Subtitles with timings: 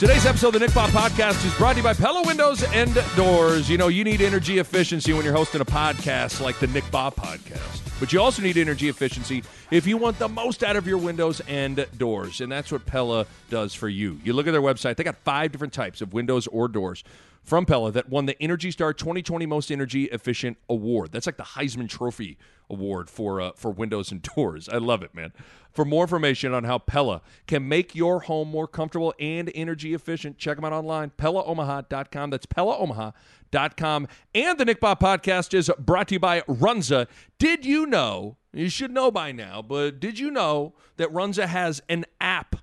[0.00, 2.94] Today's episode of the Nick Bahe Podcast is brought to you by Pella Windows and
[3.16, 3.68] Doors.
[3.68, 7.14] You know, you need energy efficiency when you're hosting a podcast like the Nick Bahe
[7.14, 8.00] Podcast.
[8.00, 11.42] But you also need energy efficiency if you want the most out of your windows
[11.46, 12.40] and doors.
[12.40, 14.18] And that's what Pella does for you.
[14.24, 17.04] You look at their website, they got five different types of windows or doors
[17.42, 21.12] from Pella that won the Energy Star 2020 Most Energy Efficient Award.
[21.12, 24.68] That's like the Heisman Trophy award for uh, for windows and doors.
[24.68, 25.32] I love it, man.
[25.72, 30.38] For more information on how Pella can make your home more comfortable and energy efficient,
[30.38, 32.30] check them out online, PellaOmaha.com.
[32.30, 34.08] That's PellaOmaha.com.
[34.34, 37.06] And the Nick Bahe podcast is brought to you by Runza.
[37.38, 41.80] Did you know, you should know by now, but did you know that Runza has
[41.88, 42.56] an app?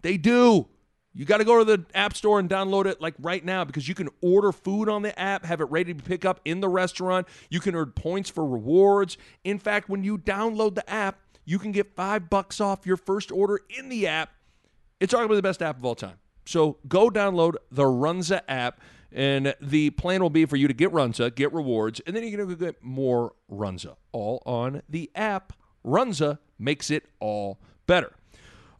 [0.00, 0.68] They do.
[1.18, 3.88] You got to go to the App Store and download it like right now because
[3.88, 6.68] you can order food on the app, have it ready to pick up in the
[6.68, 7.26] restaurant.
[7.50, 9.18] You can earn points for rewards.
[9.42, 13.32] In fact, when you download the app, you can get five bucks off your first
[13.32, 14.30] order in the app.
[15.00, 16.18] It's arguably the best app of all time.
[16.46, 18.80] So go download the Runza app,
[19.10, 22.36] and the plan will be for you to get Runza, get rewards, and then you're
[22.36, 25.52] going to get more Runza, all on the app.
[25.84, 27.58] Runza makes it all
[27.88, 28.12] better.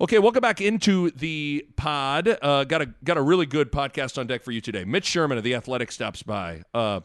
[0.00, 2.38] Okay, welcome back into the pod.
[2.40, 4.84] Uh, got a got a really good podcast on deck for you today.
[4.84, 7.00] Mitch Sherman of the Athletic stops by, uh,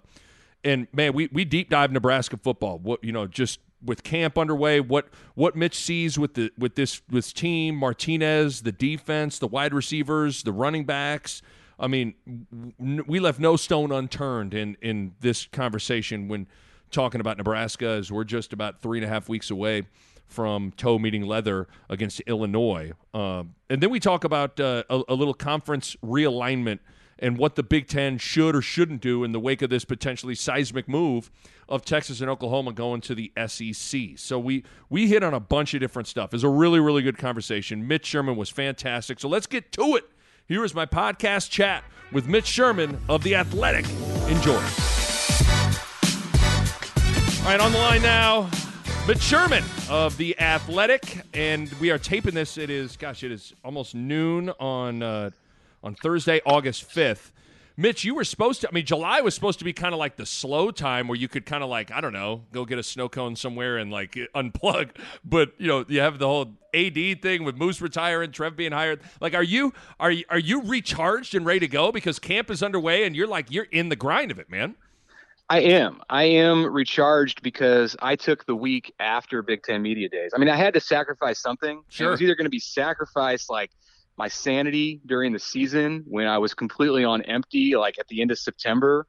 [0.63, 2.77] and man, we we deep dive Nebraska football.
[2.77, 7.01] What you know, just with camp underway, what what Mitch sees with the with this
[7.09, 11.41] this team, Martinez, the defense, the wide receivers, the running backs.
[11.79, 12.13] I mean,
[12.77, 16.45] we left no stone unturned in in this conversation when
[16.91, 19.87] talking about Nebraska, as we're just about three and a half weeks away
[20.33, 22.91] from toe meeting leather against Illinois.
[23.13, 26.79] Uh, and then we talk about uh, a, a, little conference realignment
[27.19, 30.33] and what the Big Ten should or shouldn't do in the wake of this potentially
[30.33, 31.29] seismic move
[31.69, 34.17] of Texas and Oklahoma going to the SEC.
[34.17, 36.33] So we we hit on a bunch of different stuff.
[36.33, 37.87] It's a really really good conversation.
[37.87, 39.19] Mitch Sherman was fantastic.
[39.19, 40.05] So let's get to it.
[40.47, 43.85] Here is my podcast chat with Mitch Sherman of the Athletic.
[44.27, 44.61] Enjoy.
[47.43, 48.49] All right, on the line now,
[49.05, 52.57] Mitch Sherman of the Athletic, and we are taping this.
[52.57, 55.31] It is, gosh, it is almost noon on uh,
[55.83, 57.33] on Thursday, August fifth.
[57.75, 58.69] Mitch, you were supposed to.
[58.69, 61.27] I mean, July was supposed to be kind of like the slow time where you
[61.27, 64.13] could kind of like I don't know, go get a snow cone somewhere and like
[64.35, 64.91] unplug.
[65.25, 69.01] But you know, you have the whole AD thing with Moose retiring, Trev being hired.
[69.19, 72.63] Like, are you are you, are you recharged and ready to go because camp is
[72.63, 74.75] underway and you're like you're in the grind of it, man?
[75.53, 76.01] I am.
[76.09, 80.31] I am recharged because I took the week after Big Ten Media Days.
[80.35, 81.83] I mean, I had to sacrifice something.
[81.89, 82.07] Sure.
[82.07, 83.69] It was either going to be sacrifice like
[84.17, 88.31] my sanity during the season when I was completely on empty, like at the end
[88.31, 89.05] of September,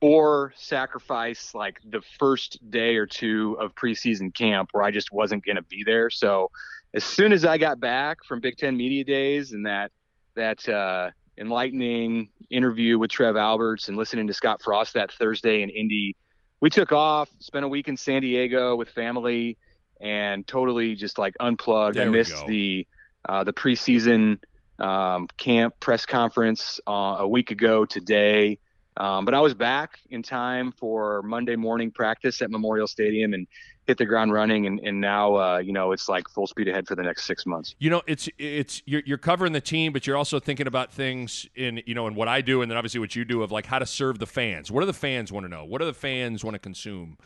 [0.00, 5.44] or sacrifice like the first day or two of preseason camp where I just wasn't
[5.44, 6.10] going to be there.
[6.10, 6.50] So
[6.92, 9.92] as soon as I got back from Big Ten Media Days and that
[10.34, 15.70] that uh, enlightening interview with Trev Alberts and listening to Scott Frost that Thursday in
[15.70, 16.16] Indy.
[16.60, 19.58] We took off, spent a week in San Diego with family,
[20.00, 21.96] and totally just like unplugged.
[21.96, 22.86] There I missed the
[23.28, 24.38] uh, the preseason
[24.78, 28.58] um, camp press conference uh, a week ago today.
[28.96, 33.48] Um, but I was back in time for Monday morning practice at Memorial Stadium and
[33.86, 34.66] hit the ground running.
[34.66, 37.46] And, and now, uh, you know, it's like full speed ahead for the next six
[37.46, 37.74] months.
[37.78, 41.46] You know, it's it's you're, you're covering the team, but you're also thinking about things
[41.54, 43.66] in you know, in what I do, and then obviously what you do of like
[43.66, 44.70] how to serve the fans.
[44.70, 45.64] What do the fans want to know?
[45.64, 47.18] What do the fans want to consume?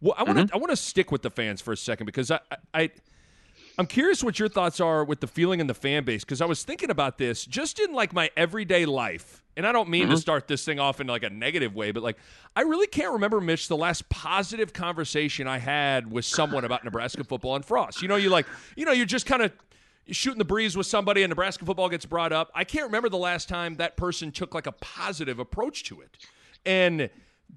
[0.00, 0.54] Well, I want to mm-hmm.
[0.54, 2.40] I want to stick with the fans for a second because I,
[2.72, 2.90] I
[3.78, 6.46] I'm curious what your thoughts are with the feeling in the fan base because I
[6.46, 9.43] was thinking about this just in like my everyday life.
[9.56, 10.12] And I don't mean mm-hmm.
[10.12, 12.16] to start this thing off in like a negative way, but like
[12.56, 17.24] I really can't remember, Mitch, the last positive conversation I had with someone about Nebraska
[17.24, 18.02] football and Frost.
[18.02, 18.46] You know, you like,
[18.76, 19.52] you know, you're just kind of
[20.10, 22.50] shooting the breeze with somebody and Nebraska football gets brought up.
[22.54, 26.18] I can't remember the last time that person took like a positive approach to it.
[26.66, 27.10] And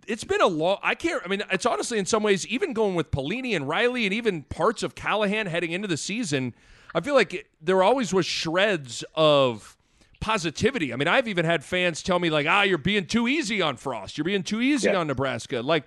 [0.05, 0.77] it's been a long.
[0.83, 1.21] I can't.
[1.25, 4.44] I mean, it's honestly in some ways even going with Pelini and Riley and even
[4.44, 6.53] parts of Callahan heading into the season.
[6.94, 9.76] I feel like it, there always was shreds of
[10.19, 10.93] positivity.
[10.93, 13.77] I mean, I've even had fans tell me like, "Ah, you're being too easy on
[13.77, 14.17] Frost.
[14.17, 14.97] You're being too easy yeah.
[14.97, 15.85] on Nebraska." Like,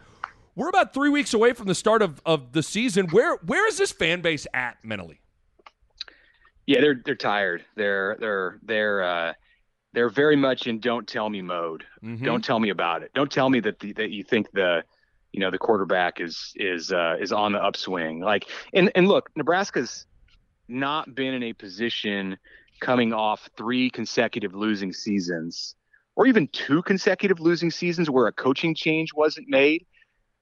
[0.54, 3.06] we're about three weeks away from the start of, of the season.
[3.08, 5.20] Where where is this fan base at mentally?
[6.66, 7.64] Yeah, they're they're tired.
[7.76, 9.32] They're they're they're uh,
[9.92, 11.84] they're very much in don't tell me mode.
[12.02, 12.24] Mm-hmm.
[12.24, 13.10] Don't tell me about it.
[13.14, 14.84] Don't tell me that the, that you think the
[15.32, 18.20] you know the quarterback is is uh, is on the upswing.
[18.20, 20.06] Like and and look, Nebraska's
[20.68, 22.38] not been in a position
[22.80, 25.74] coming off three consecutive losing seasons
[26.16, 29.86] or even two consecutive losing seasons where a coaching change wasn't made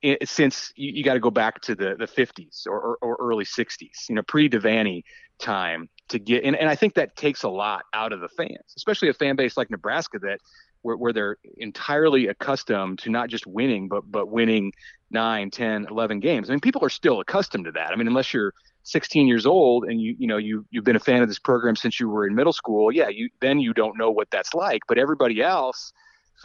[0.03, 3.17] eh, since you, you got to go back to the, the 50s or, or, or
[3.21, 5.03] early 60s, you know, pre Devaney
[5.39, 8.75] time to get and, and I think that takes a lot out of the fans,
[8.77, 10.39] especially a fan base like Nebraska that
[10.83, 14.73] where, where they're entirely accustomed to not just winning, but but winning
[15.11, 16.51] 9, 10, 11 games.
[16.51, 17.93] I mean, people are still accustomed to that.
[17.93, 18.55] I mean, unless you're
[18.89, 21.77] 16 years old and you you know you you've been a fan of this program
[21.77, 24.83] since you were in middle school, yeah, you then you don't know what that's like.
[24.89, 25.93] But everybody else,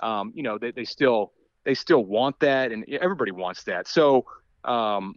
[0.01, 1.31] um, you know, they, they still
[1.63, 3.88] they still want that, and everybody wants that.
[3.88, 4.25] So
[4.66, 5.16] um,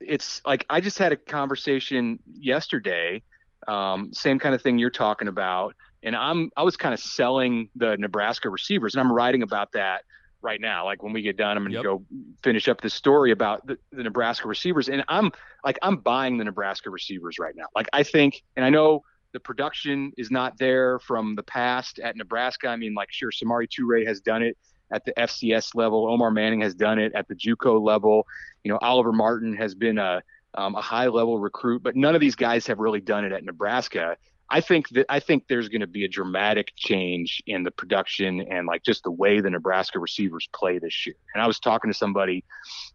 [0.00, 3.22] it's like I just had a conversation yesterday,
[3.66, 5.74] um, same kind of thing you're talking about,
[6.04, 10.02] and I'm I was kind of selling the Nebraska receivers, and I'm writing about that
[10.42, 10.84] right now.
[10.84, 11.84] Like when we get done, I'm going to yep.
[11.84, 12.04] go
[12.42, 15.32] finish up this story about the, the Nebraska receivers, and I'm
[15.64, 17.66] like I'm buying the Nebraska receivers right now.
[17.74, 22.16] Like I think, and I know the production is not there from the past at
[22.16, 22.68] Nebraska.
[22.68, 24.56] I mean, like sure, Samori Toure has done it
[24.92, 26.10] at the FCS level.
[26.10, 28.26] Omar Manning has done it at the JUCO level.
[28.64, 30.22] You know, Oliver Martin has been a
[30.54, 33.44] um, a high level recruit, but none of these guys have really done it at
[33.44, 34.16] Nebraska.
[34.50, 38.40] I think that I think there's going to be a dramatic change in the production
[38.40, 41.16] and like just the way the Nebraska receivers play this year.
[41.34, 42.44] And I was talking to somebody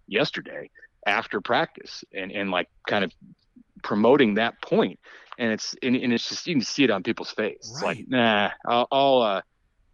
[0.07, 0.69] yesterday
[1.05, 3.11] after practice and and like kind of
[3.83, 4.99] promoting that point
[5.37, 7.97] and it's and, and it's just you can see it on people's face right.
[7.99, 9.41] like nah I'll, I'll uh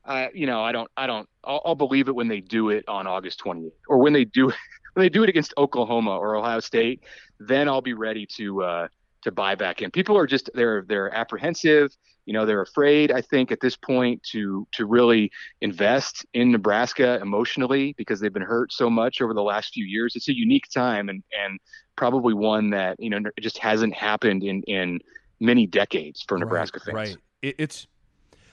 [0.04, 2.86] I, you know, I don't, I don't, I'll, I'll, believe it when they do it
[2.88, 4.46] on August 28th or when they do,
[4.94, 7.04] when they do it against Oklahoma or Ohio State,
[7.40, 8.88] then I'll be ready to, uh,
[9.24, 9.92] to buy back in.
[9.92, 11.96] People are just, they're, they're apprehensive.
[12.26, 15.32] You know, they're afraid, I think, at this point to, to really
[15.62, 20.16] invest in Nebraska emotionally because they've been hurt so much over the last few years.
[20.16, 21.60] It's a unique time and, and
[21.96, 25.00] probably one that, you know, just hasn't happened in, in
[25.40, 27.10] many decades for Nebraska right, fans.
[27.10, 27.18] Right.
[27.42, 27.88] It, it's,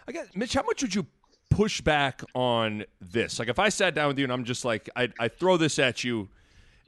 [0.07, 1.07] I guess, Mitch, how much would you
[1.51, 3.39] push back on this?
[3.39, 5.79] Like if I sat down with you and I'm just like I, I throw this
[5.79, 6.29] at you,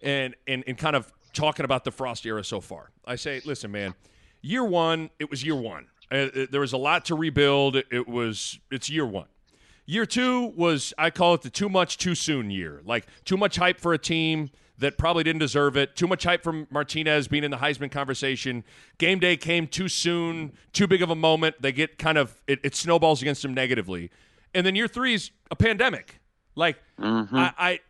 [0.02, 2.90] and and and kind of talking about the Frost era so far.
[3.04, 3.94] I say, listen, man,
[4.42, 5.86] year one, it was year one.
[6.10, 7.76] Uh, there was a lot to rebuild.
[7.76, 9.28] It was it's year one.
[9.86, 12.80] Year two was I call it the too much too soon year.
[12.84, 15.94] Like too much hype for a team that probably didn't deserve it.
[15.94, 18.64] Too much hype from Martinez being in the Heisman conversation.
[18.98, 21.56] Game day came too soon, too big of a moment.
[21.60, 24.10] They get kind of it, it snowballs against them negatively
[24.54, 26.20] and then year three is a pandemic.
[26.54, 27.34] Like, mm-hmm.
[27.36, 27.80] I, I, I,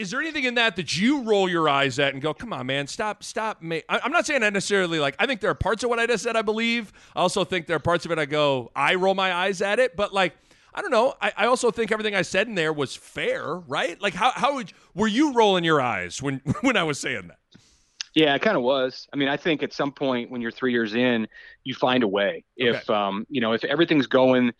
[0.00, 2.66] is there anything in that that you roll your eyes at and go, "Come on,
[2.66, 3.60] man, stop, stop"?
[3.60, 3.82] Me.
[3.88, 4.98] I, am not saying that necessarily.
[4.98, 6.92] Like, I think there are parts of what I just said I believe.
[7.14, 9.78] I also think there are parts of it I go, I roll my eyes at
[9.78, 10.34] it, but like.
[10.72, 11.14] I don't know.
[11.20, 14.00] I, I also think everything I said in there was fair, right?
[14.00, 17.38] Like, how how would, were you rolling your eyes when when I was saying that?
[18.14, 19.08] Yeah, it kind of was.
[19.12, 21.26] I mean, I think at some point when you're three years in,
[21.64, 22.44] you find a way.
[22.60, 22.70] Okay.
[22.70, 24.52] If um, you know, if everything's going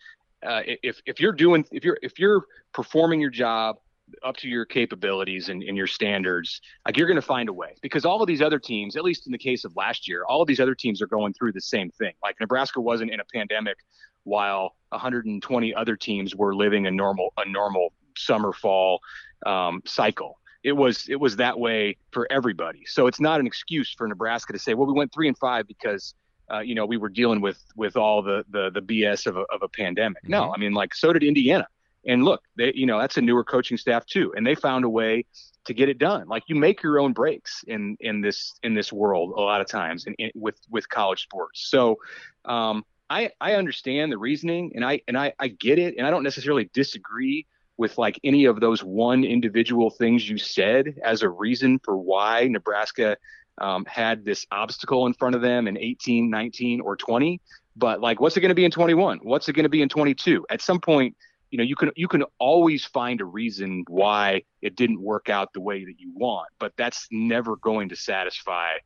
[0.45, 3.77] uh, if if you're doing if you're if you're performing your job
[4.23, 7.75] up to your capabilities and, and your standards, like you're going to find a way
[7.81, 10.41] because all of these other teams, at least in the case of last year, all
[10.41, 12.13] of these other teams are going through the same thing.
[12.23, 13.77] Like Nebraska wasn't in a pandemic
[14.23, 19.01] while 120 other teams were living a normal a normal summer fall
[19.45, 20.37] um, cycle.
[20.63, 22.83] It was it was that way for everybody.
[22.85, 25.67] So it's not an excuse for Nebraska to say, well, we went three and five
[25.67, 26.13] because
[26.51, 29.41] uh, you know, we were dealing with with all the the, the BS of a,
[29.53, 30.23] of a pandemic.
[30.23, 30.31] Mm-hmm.
[30.31, 31.67] No, I mean, like so did Indiana.
[32.05, 34.89] And look, they, you know, that's a newer coaching staff too, and they found a
[34.89, 35.25] way
[35.65, 36.27] to get it done.
[36.27, 39.67] Like you make your own breaks in in this in this world a lot of
[39.67, 41.67] times, in, in with with college sports.
[41.69, 41.97] So,
[42.45, 46.09] um, I I understand the reasoning, and I and I I get it, and I
[46.09, 47.45] don't necessarily disagree
[47.77, 52.47] with like any of those one individual things you said as a reason for why
[52.47, 53.17] Nebraska
[53.57, 57.41] um, had this obstacle in front of them in 18, 19, or 20.
[57.75, 59.19] But like, what's it going to be in 21?
[59.23, 60.45] What's it going to be in 22?
[60.49, 61.15] At some point,
[61.51, 65.53] you know, you can you can always find a reason why it didn't work out
[65.53, 68.77] the way that you want, but that's never going to satisfy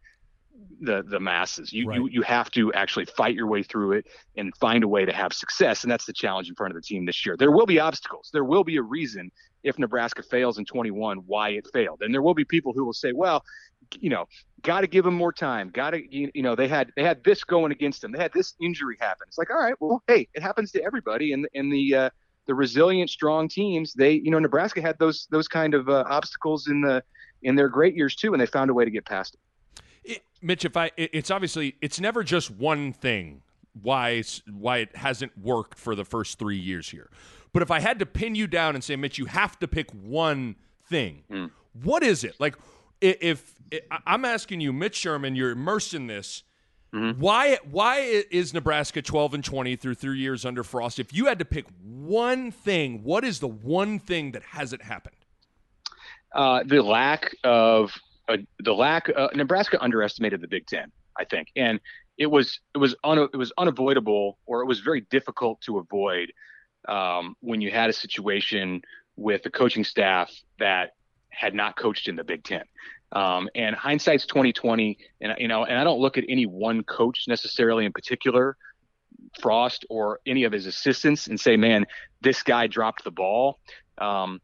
[0.81, 1.71] the the masses.
[1.71, 1.97] You right.
[1.97, 5.13] you you have to actually fight your way through it and find a way to
[5.13, 7.37] have success, and that's the challenge in front of the team this year.
[7.37, 8.29] There will be obstacles.
[8.33, 9.31] There will be a reason
[9.63, 12.93] if Nebraska fails in 21 why it failed, and there will be people who will
[12.93, 13.43] say, well,
[13.99, 14.25] you know,
[14.63, 15.69] got to give them more time.
[15.69, 18.11] Got to, you, you know, they had they had this going against them.
[18.11, 19.25] They had this injury happen.
[19.27, 22.09] It's like, all right, well, hey, it happens to everybody, and and the uh,
[22.45, 26.67] the resilient, strong teams, they, you know, Nebraska had those those kind of uh, obstacles
[26.67, 27.03] in the
[27.41, 29.83] in their great years too, and they found a way to get past it.
[30.11, 33.41] it Mitch, if I, it's obviously it's never just one thing
[33.81, 37.09] why why it hasn't worked for the first three years here.
[37.55, 39.89] But if I had to pin you down and say, Mitch, you have to pick
[39.91, 40.57] one
[40.89, 41.51] thing, mm.
[41.83, 42.35] what is it?
[42.37, 42.57] Like,
[42.99, 46.43] if, if I'm asking you, Mitch Sherman, you're immersed in this.
[46.95, 47.19] Mm-hmm.
[47.19, 50.97] Why why is Nebraska 12 and 20 through three years under Frost?
[50.97, 55.17] If you had to pick one thing, what is the one thing that hasn't happened?
[56.33, 57.93] Uh, the lack of
[58.29, 59.09] uh, the lack.
[59.13, 61.81] Uh, Nebraska underestimated the Big Ten, I think, and
[62.17, 66.31] it was it was un, it was unavoidable, or it was very difficult to avoid
[66.87, 68.81] um, when you had a situation
[69.17, 70.91] with a coaching staff that
[71.29, 72.63] had not coached in the Big Ten.
[73.11, 77.25] Um, and hindsight's 2020, and you know, and I don't look at any one coach
[77.27, 78.57] necessarily in particular,
[79.39, 81.85] Frost or any of his assistants, and say, man,
[82.21, 83.59] this guy dropped the ball.
[83.97, 84.41] Um,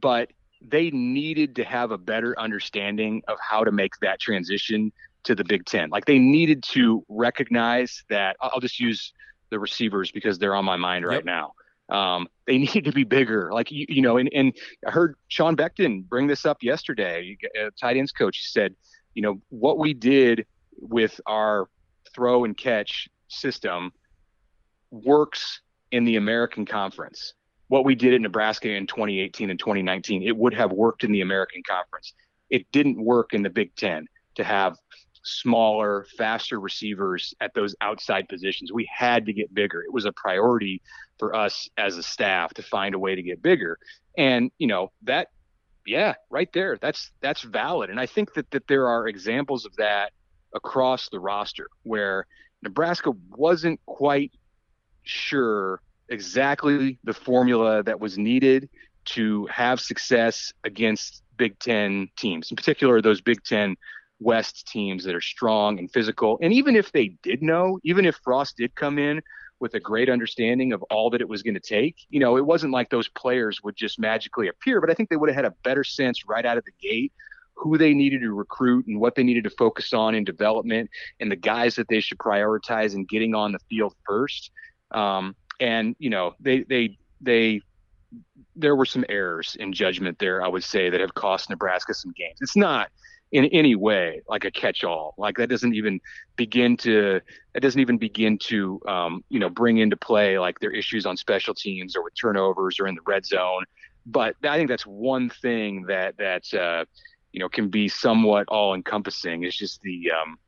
[0.00, 0.30] but
[0.62, 4.92] they needed to have a better understanding of how to make that transition
[5.24, 5.90] to the Big Ten.
[5.90, 8.36] Like they needed to recognize that.
[8.40, 9.12] I'll just use
[9.50, 11.24] the receivers because they're on my mind right yep.
[11.24, 11.52] now.
[11.88, 13.50] Um, they need to be bigger.
[13.52, 14.52] Like you, you know, and, and
[14.86, 17.36] I heard Sean Beckton bring this up yesterday.
[17.60, 18.74] A tight ends coach He said,
[19.14, 20.46] you know, what we did
[20.80, 21.68] with our
[22.14, 23.92] throw and catch system
[24.90, 27.34] works in the American Conference.
[27.68, 31.20] What we did at Nebraska in 2018 and 2019, it would have worked in the
[31.20, 32.14] American Conference.
[32.48, 34.76] It didn't work in the Big Ten to have
[35.22, 38.72] smaller, faster receivers at those outside positions.
[38.72, 39.82] We had to get bigger.
[39.82, 40.82] It was a priority
[41.18, 43.78] for us as a staff to find a way to get bigger.
[44.16, 45.28] And, you know, that
[45.88, 46.76] yeah, right there.
[46.80, 47.90] That's that's valid.
[47.90, 50.12] And I think that that there are examples of that
[50.54, 52.26] across the roster where
[52.62, 54.32] Nebraska wasn't quite
[55.02, 58.68] sure exactly the formula that was needed
[59.06, 63.76] to have success against Big Ten teams, in particular those Big Ten
[64.20, 66.38] West teams that are strong and physical.
[66.42, 69.22] And even if they did know, even if Frost did come in
[69.60, 72.46] with a great understanding of all that it was going to take, you know, it
[72.46, 75.44] wasn't like those players would just magically appear, but I think they would have had
[75.44, 77.12] a better sense right out of the gate
[77.58, 80.88] who they needed to recruit and what they needed to focus on in development
[81.20, 84.50] and the guys that they should prioritize in getting on the field first.
[84.92, 87.60] Um, and you know, they they they
[88.54, 92.12] there were some errors in judgment there, I would say, that have cost Nebraska some
[92.16, 92.38] games.
[92.40, 92.90] It's not
[93.32, 95.14] in any way like a catch-all.
[95.18, 96.00] Like that doesn't even
[96.36, 97.20] begin to
[97.54, 101.16] that doesn't even begin to um, you know bring into play like their issues on
[101.16, 103.64] special teams or with turnovers or in the red zone.
[104.06, 106.84] But i think that's one thing that that uh,
[107.32, 110.38] you know can be somewhat all encompassing it's just the um,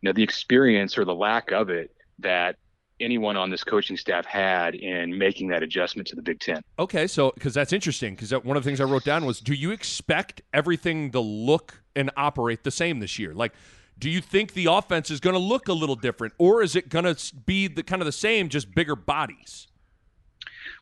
[0.00, 2.56] you know the experience or the lack of it that
[3.00, 6.62] anyone on this coaching staff had in making that adjustment to the Big Ten.
[6.78, 9.40] Okay, so because that's interesting, because that, one of the things I wrote down was,
[9.40, 13.34] do you expect everything to look and operate the same this year?
[13.34, 13.52] Like,
[13.98, 16.88] do you think the offense is going to look a little different, or is it
[16.88, 19.68] going to be the kind of the same, just bigger bodies?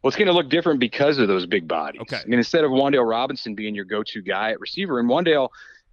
[0.03, 2.01] Well, it's going to look different because of those big bodies.
[2.03, 2.17] Okay.
[2.17, 5.51] I mean, instead of Wan'Dale Robinson being your go-to guy at receiver, and Wan'Dale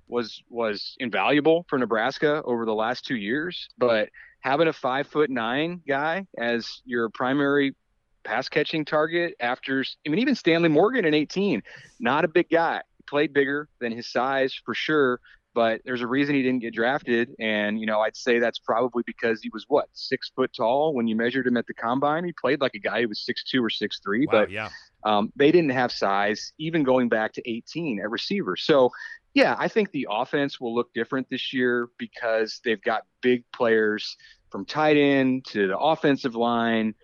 [0.08, 4.10] was was invaluable for Nebraska over the last two years, but
[4.40, 7.76] having a five foot nine guy as your primary
[8.24, 11.62] pass catching target after I mean even Stanley Morgan in 18,
[12.00, 12.82] not a big guy.
[13.08, 15.20] Played bigger than his size for sure,
[15.54, 17.30] but there's a reason he didn't get drafted.
[17.40, 21.08] And, you know, I'd say that's probably because he was what, six foot tall when
[21.08, 22.26] you measured him at the combine.
[22.26, 24.70] He played like a guy who was six two or six three, wow, but yeah.
[25.04, 28.56] um, they didn't have size, even going back to 18 at receiver.
[28.56, 28.92] So
[29.34, 34.18] yeah, I think the offense will look different this year because they've got big players
[34.50, 36.96] from tight end to the offensive line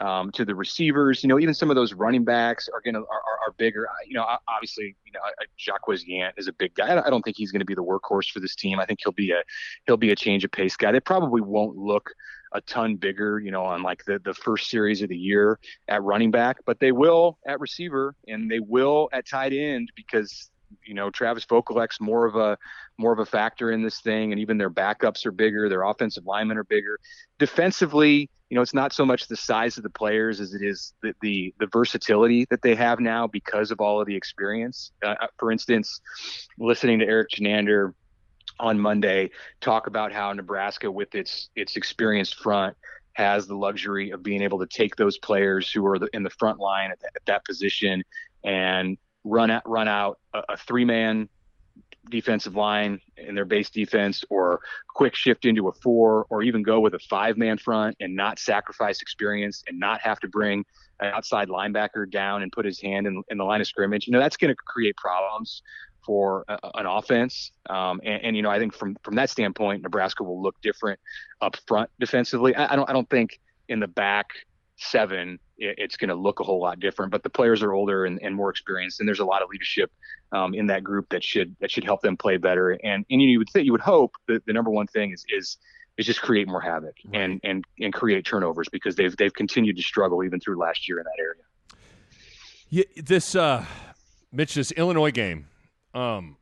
[0.00, 1.22] um, to the receivers.
[1.22, 3.88] You know, even some of those running backs are gonna are, are, bigger.
[4.06, 5.20] You know, obviously, you know,
[5.58, 7.02] Jaquez Yant is a big guy.
[7.04, 8.78] I don't think he's going to be the workhorse for this team.
[8.78, 9.42] I think he'll be a
[9.86, 10.92] he'll be a change of pace guy.
[10.92, 12.10] They probably won't look
[12.52, 16.02] a ton bigger, you know, on like the the first series of the year at
[16.02, 20.50] running back, but they will at receiver and they will at tight end because
[20.84, 22.56] you know Travis Vokolek's more of a
[22.98, 25.68] more of a factor in this thing, and even their backups are bigger.
[25.68, 26.98] Their offensive linemen are bigger.
[27.38, 30.92] Defensively, you know, it's not so much the size of the players as it is
[31.02, 34.90] the the, the versatility that they have now because of all of the experience.
[35.02, 36.00] Uh, uh for instance,
[36.58, 37.94] listening to Erik Chinander
[38.58, 39.30] on Monday
[39.60, 42.76] talk about how Nebraska, with its its experienced front,
[43.12, 46.58] has the luxury of being able to take those players who are in the front
[46.58, 48.02] line at, at that position
[48.42, 51.28] and run out run out a, a three man
[52.08, 54.60] defensive line in their base defense, or
[54.94, 58.38] quick shift into a four, or even go with a five man front and not
[58.38, 60.64] sacrifice experience and not have to bring
[61.00, 64.06] an outside linebacker down and put his hand in, in the line of scrimmage.
[64.06, 65.62] You know, that's going to create problems
[66.04, 67.52] for a, an offense.
[67.68, 70.98] Um, and, and, you know, I think from from that standpoint, Nebraska will look different
[71.40, 72.54] up front defensively.
[72.54, 74.30] I, I don't I don't think in the back
[74.82, 77.12] seven it's going to look a whole lot different.
[77.12, 79.92] But the players are older and, and more experienced, and there's a lot of leadership
[80.32, 82.70] um, in that group that should that should help them play better.
[82.70, 85.58] And and you would think you would hope that the number one thing is is
[85.98, 87.20] is just create more havoc right.
[87.20, 90.98] and and and create turnovers because they've they've continued to struggle even through last year
[90.98, 91.42] in that area.
[92.70, 93.64] Yeah, this uh,
[94.32, 95.46] Mitch, this Illinois game
[95.94, 96.36] um,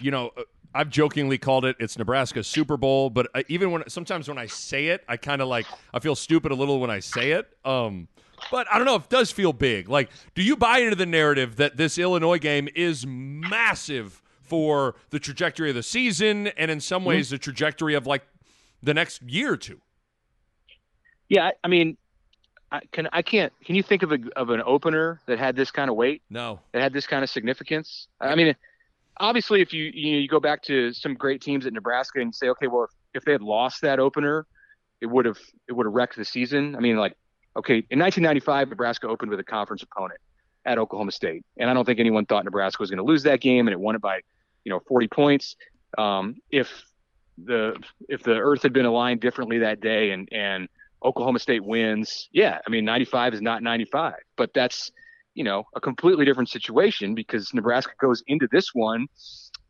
[0.00, 0.42] you know, uh,
[0.74, 4.46] I've jokingly called it it's Nebraska Super Bowl, but I, even when sometimes when I
[4.46, 7.48] say it, I kind of like I feel stupid a little when I say it.
[7.64, 8.08] Um,
[8.50, 9.88] but I don't know, if it does feel big.
[9.88, 15.18] Like, do you buy into the narrative that this Illinois game is massive for the
[15.18, 17.08] trajectory of the season and in some mm-hmm.
[17.08, 17.34] ways mm-hmm.
[17.34, 18.22] the trajectory of like
[18.82, 19.80] the next year or two?
[21.28, 21.96] Yeah, I mean,
[22.72, 23.52] I can I can't.
[23.64, 26.22] Can you think of a of an opener that had this kind of weight?
[26.30, 28.08] No, that had this kind of significance.
[28.20, 28.54] I mean,
[29.20, 32.34] obviously, if you you, know, you go back to some great teams at Nebraska and
[32.34, 34.46] say, okay, well, if, if they had lost that opener,
[35.00, 36.74] it would have it would have wrecked the season.
[36.74, 37.16] I mean, like,
[37.56, 40.20] okay, in 1995, Nebraska opened with a conference opponent
[40.64, 43.40] at Oklahoma State, and I don't think anyone thought Nebraska was going to lose that
[43.40, 44.20] game, and it won it by,
[44.64, 45.56] you know, 40 points.
[45.96, 46.84] Um, if
[47.44, 50.68] the if the Earth had been aligned differently that day, and and
[51.04, 54.90] Oklahoma State wins, yeah, I mean, 95 is not 95, but that's
[55.34, 59.06] you know, a completely different situation because Nebraska goes into this one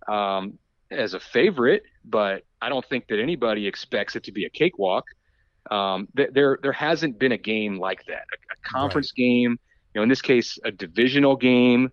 [0.09, 0.59] um,
[0.90, 5.05] as a favorite, but I don't think that anybody expects it to be a cakewalk.
[5.71, 9.25] Um, th- there, there hasn't been a game like that, a, a conference right.
[9.25, 9.59] game,
[9.95, 11.90] you know, in this case, a divisional game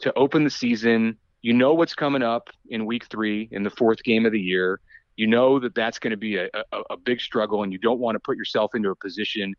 [0.00, 1.16] to open the season.
[1.42, 4.80] You know what's coming up in week three in the fourth game of the year.
[5.16, 8.00] You know that that's going to be a, a, a big struggle, and you don't
[8.00, 9.54] want to put yourself into a position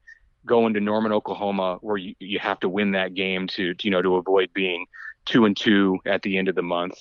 [0.45, 3.91] going to Norman, Oklahoma, where you, you have to win that game to, to, you
[3.91, 4.85] know to avoid being
[5.25, 6.93] two and two at the end of the month.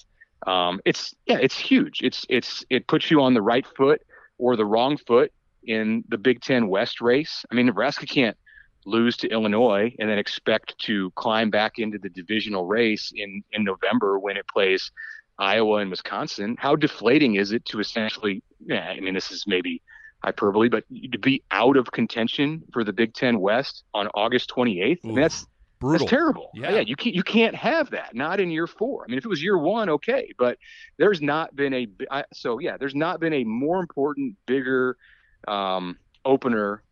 [0.46, 2.00] Um, it's yeah, it's huge.
[2.02, 4.02] It's it's it puts you on the right foot
[4.38, 5.32] or the wrong foot
[5.66, 7.44] in the Big Ten West race.
[7.50, 8.36] I mean, Nebraska can't
[8.86, 13.64] lose to Illinois and then expect to climb back into the divisional race in in
[13.64, 14.90] November when it plays
[15.38, 16.56] Iowa and Wisconsin.
[16.58, 18.42] How deflating is it to essentially?
[18.66, 19.82] Yeah, I mean, this is maybe
[20.24, 24.98] hyperbole, but to be out of contention for the Big Ten West on August 28th,
[25.04, 25.46] I mean, that's
[25.80, 25.98] brutal.
[25.98, 26.50] That's terrible.
[26.54, 26.72] Yeah.
[26.72, 28.14] yeah, you can't you can't have that.
[28.14, 29.04] Not in year four.
[29.04, 30.58] I mean, if it was year one, okay, but
[30.96, 31.88] there's not been a
[32.32, 34.96] so yeah, there's not been a more important, bigger
[35.46, 36.82] um, opener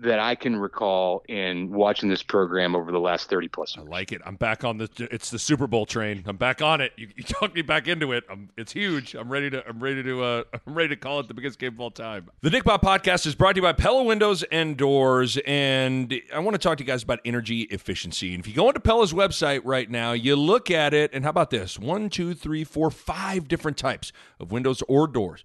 [0.00, 3.86] that I can recall in watching this program over the last 30 plus years.
[3.86, 4.20] I like it.
[4.24, 6.22] I'm back on the it's the Super Bowl train.
[6.26, 6.92] I'm back on it.
[6.96, 8.24] You, you talked me back into it.
[8.30, 9.14] I'm, it's huge.
[9.14, 11.74] I'm ready to I'm ready to uh, I'm ready to call it the biggest game
[11.74, 12.30] of all time.
[12.42, 16.38] The Nick Bahe podcast is brought to you by Pella Windows and Doors and I
[16.38, 18.34] want to talk to you guys about energy efficiency.
[18.34, 21.30] And if you go into Pella's website right now, you look at it and how
[21.30, 21.78] about this?
[21.78, 25.44] One, two, three, four, five different types of windows or doors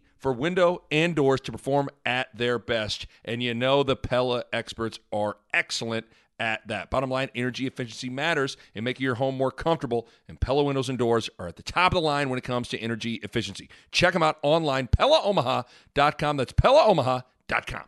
[0.21, 3.07] for window and doors to perform at their best.
[3.25, 6.05] And you know the Pella experts are excellent
[6.39, 6.89] at that.
[6.89, 10.97] Bottom line, energy efficiency matters in making your home more comfortable, and Pella windows and
[10.97, 13.69] doors are at the top of the line when it comes to energy efficiency.
[13.91, 16.37] Check them out online, PellaOmaha.com.
[16.37, 17.83] That's PellaOmaha.com.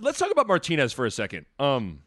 [0.00, 1.46] Let's talk about Martinez for a second.
[1.58, 2.00] Um,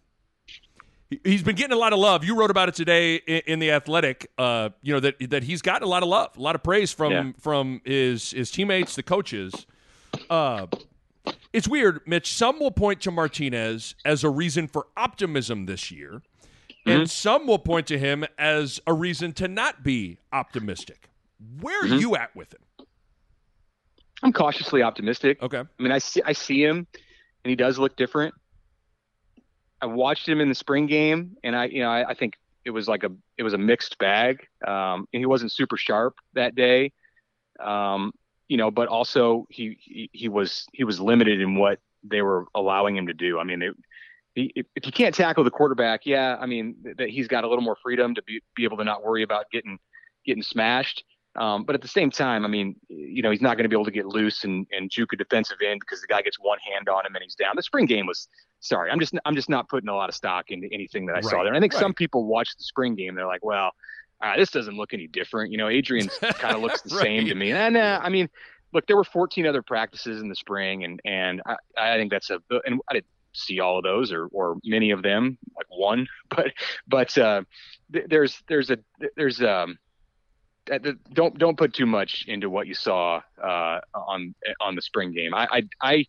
[1.24, 2.24] he's been getting a lot of love.
[2.24, 4.32] You wrote about it today in, in the Athletic.
[4.38, 6.92] Uh, you know that that he's gotten a lot of love, a lot of praise
[6.92, 7.32] from yeah.
[7.40, 9.66] from his his teammates, the coaches.
[10.30, 10.68] Uh,
[11.54, 12.34] it's weird, Mitch.
[12.34, 16.22] Some will point to Martinez as a reason for optimism this year,
[16.70, 16.92] mm-hmm.
[16.92, 21.10] and some will point to him as a reason to not be optimistic.
[21.62, 21.94] Where mm-hmm.
[21.94, 22.62] are you at with him?
[24.24, 25.42] I'm cautiously optimistic.
[25.42, 25.60] Okay.
[25.60, 26.88] I mean, I see I see him,
[27.44, 28.34] and he does look different.
[29.86, 32.34] I watched him in the spring game, and I, you know, I, I think
[32.66, 34.48] it was like a it was a mixed bag.
[34.66, 36.92] Um, he wasn't super sharp that day,
[37.60, 38.12] um,
[38.48, 42.46] you know, but also he, he, he was he was limited in what they were
[42.56, 43.38] allowing him to do.
[43.38, 43.76] I mean,
[44.34, 47.64] he, if you can't tackle the quarterback, yeah, I mean that he's got a little
[47.64, 49.78] more freedom to be be able to not worry about getting
[50.26, 51.04] getting smashed.
[51.36, 53.76] Um, but at the same time, I mean, you know, he's not going to be
[53.76, 56.60] able to get loose and, and juke a defensive end because the guy gets one
[56.60, 57.58] hand on him and he's down.
[57.58, 58.30] The spring game was
[58.66, 58.92] sorry.
[58.92, 61.26] I'm just I'm just not putting a lot of stock into anything that I right.
[61.26, 61.48] saw there.
[61.48, 61.80] And I think right.
[61.80, 63.16] some people watch the spring game.
[63.16, 63.72] They're like, well,
[64.22, 65.52] uh, this doesn't look any different.
[65.52, 67.04] You know, Adrian's kind of looks the right.
[67.04, 67.52] same to me.
[67.52, 68.30] And uh, I mean,
[68.74, 72.30] look, there were 14 other practices in the spring, and and I, I think that's
[72.30, 76.08] a and I didn't see all of those or or many of them, like one,
[76.30, 76.48] but
[76.88, 77.44] but uh,
[77.94, 78.78] th- there's there's a
[79.16, 79.78] there's um
[81.14, 85.34] don't don't put too much into what you saw uh, on on the spring game.
[85.34, 86.06] I, I I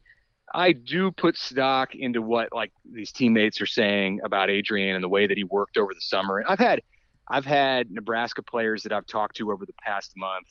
[0.56, 5.08] I do put stock into what like these teammates are saying about Adrian and the
[5.08, 6.38] way that he worked over the summer.
[6.38, 6.80] And I've had
[7.28, 10.46] I've had Nebraska players that I've talked to over the past month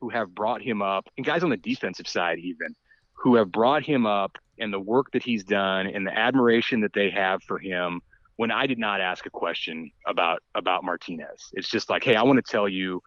[0.00, 2.74] who have brought him up, and guys on the defensive side even,
[3.12, 6.92] who have brought him up and the work that he's done and the admiration that
[6.92, 8.00] they have for him
[8.36, 11.52] when I did not ask a question about about Martinez.
[11.52, 13.02] It's just like, hey, I want to tell you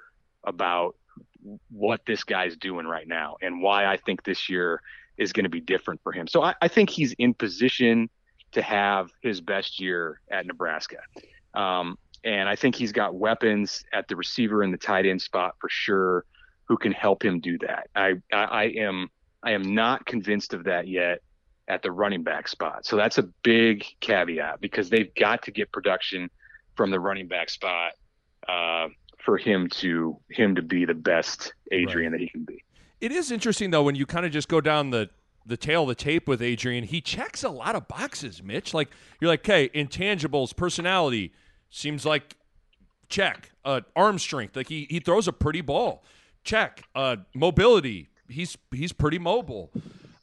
[0.45, 0.95] about
[1.69, 4.81] what this guy's doing right now and why I think this year
[5.17, 6.27] is going to be different for him.
[6.27, 8.09] So I, I, think he's in position
[8.51, 10.97] to have his best year at Nebraska.
[11.53, 15.55] Um, and I think he's got weapons at the receiver and the tight end spot
[15.59, 16.25] for sure
[16.65, 17.89] who can help him do that.
[17.95, 19.09] I, I, I am
[19.43, 21.21] I am not convinced of that yet
[21.67, 22.85] at the running back spot.
[22.85, 26.29] So that's a big caveat because they've got to get production
[26.75, 27.93] from the running back spot.
[28.47, 28.87] Uh,
[29.27, 32.19] for him to him to be the best Adrian right.
[32.19, 32.63] that he can be.
[32.99, 35.09] It is interesting though when you kind of just go down the
[35.47, 36.83] the tail of the tape with Adrian.
[36.83, 38.73] He checks a lot of boxes, Mitch.
[38.73, 41.33] Like you're like, okay, intangibles, personality
[41.69, 42.35] seems like
[43.09, 43.51] check.
[43.63, 46.03] Uh, arm strength, like he he throws a pretty ball.
[46.43, 46.83] Check.
[46.95, 49.71] Uh, mobility, he's he's pretty mobile.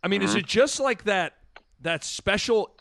[0.03, 0.29] I mean, mm-hmm.
[0.29, 1.39] is it just like that
[1.81, 2.77] that special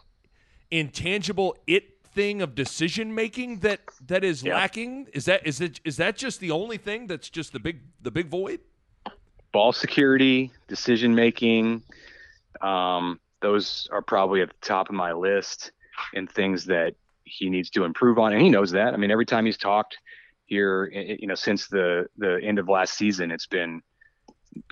[0.71, 5.07] intangible it thing of decision making that that is lacking?
[5.13, 8.11] Is that is it is that just the only thing that's just the big the
[8.11, 8.59] big void?
[9.53, 11.83] Ball security, decision making,
[12.61, 15.71] um, those are probably at the top of my list
[16.13, 18.93] and things that he needs to improve on, and he knows that.
[18.93, 19.97] I mean, every time he's talked
[20.45, 23.81] here, you know, since the the end of last season, it's been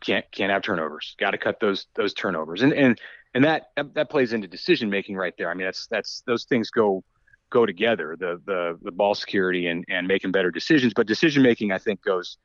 [0.02, 1.16] can't can't have turnovers.
[1.20, 3.00] Got to cut those those turnovers, and and
[3.34, 5.50] and that that plays into decision making right there.
[5.50, 7.04] I mean, that's that's those things go
[7.52, 11.72] go together the the the ball security and and making better decisions but decision making
[11.72, 12.38] i think goes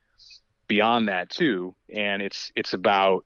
[0.67, 1.75] beyond that too.
[1.93, 3.25] And it's it's about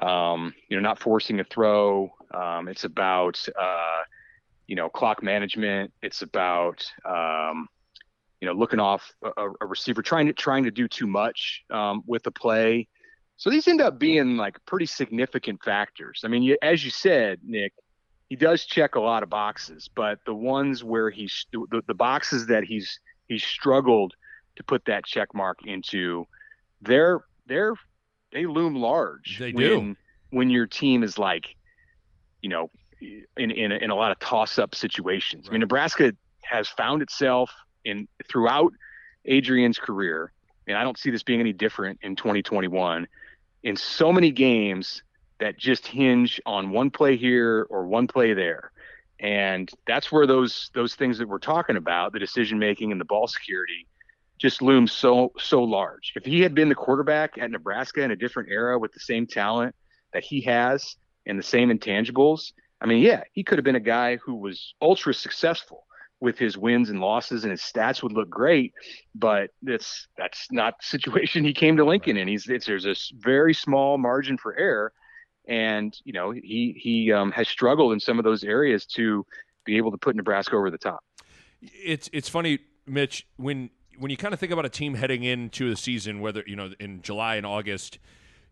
[0.00, 2.10] um, you know not forcing a throw.
[2.32, 4.02] Um, it's about uh,
[4.66, 5.92] you know clock management.
[6.02, 7.68] It's about um,
[8.40, 12.02] you know looking off a, a, receiver trying to trying to do too much um,
[12.06, 12.88] with the play.
[13.36, 16.22] So these end up being like pretty significant factors.
[16.24, 17.72] I mean you, as you said nick
[18.28, 22.46] he does check a lot of boxes, but the ones where he's the, the boxes
[22.46, 24.14] that he's he's struggled
[24.56, 26.26] to put that check mark into,
[26.84, 27.74] they're they're
[28.32, 29.38] they loom large.
[29.38, 29.96] They when, do
[30.30, 31.54] when your team is like,
[32.42, 32.70] you know,
[33.00, 35.46] in in a, in a lot of toss up situations.
[35.46, 35.50] Right.
[35.50, 37.50] I mean, Nebraska has found itself
[37.84, 38.72] in throughout
[39.24, 40.32] Adrian's career,
[40.66, 43.06] and I don't see this being any different in 2021.
[43.62, 45.02] In so many games
[45.38, 48.70] that just hinge on one play here or one play there.
[49.20, 53.04] And that's where those those things that we're talking about, the decision making and the
[53.04, 53.86] ball security,
[54.38, 56.12] just looms so so large.
[56.16, 59.26] If he had been the quarterback at Nebraska in a different era with the same
[59.26, 59.74] talent
[60.12, 63.80] that he has and the same intangibles, I mean, yeah, he could have been a
[63.80, 65.86] guy who was ultra successful
[66.20, 68.72] with his wins and losses and his stats would look great,
[69.14, 72.28] but that's that's not the situation he came to Lincoln in.
[72.28, 74.92] He's there's a very small margin for error
[75.46, 79.26] and you know he he um, has struggled in some of those areas to
[79.64, 81.00] be able to put Nebraska over the top.
[81.62, 85.70] It's it's funny, Mitch, when when you kind of think about a team heading into
[85.70, 87.98] the season, whether you know in July and August,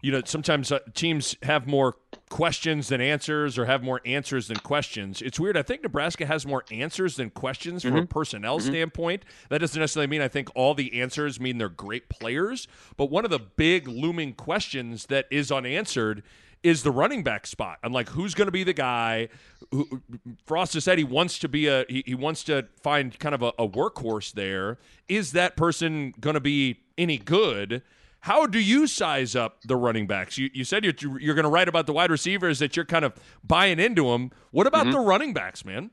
[0.00, 1.96] you know sometimes uh, teams have more
[2.28, 5.20] questions than answers, or have more answers than questions.
[5.22, 5.56] It's weird.
[5.56, 8.04] I think Nebraska has more answers than questions from mm-hmm.
[8.04, 8.68] a personnel mm-hmm.
[8.68, 9.24] standpoint.
[9.48, 13.24] That doesn't necessarily mean I think all the answers mean they're great players, but one
[13.24, 16.22] of the big looming questions that is unanswered
[16.62, 17.78] is the running back spot.
[17.82, 19.28] I'm like, who's going to be the guy?
[19.70, 20.02] Who,
[20.46, 23.42] Frost has said he wants to be a he, he wants to find kind of
[23.42, 24.78] a, a workhorse there.
[25.08, 27.82] Is that person going to be any good?
[28.20, 30.38] How do you size up the running backs?
[30.38, 33.04] You, you said you're, you're going to write about the wide receivers that you're kind
[33.04, 34.30] of buying into them.
[34.52, 34.92] What about mm-hmm.
[34.92, 35.90] the running backs, man?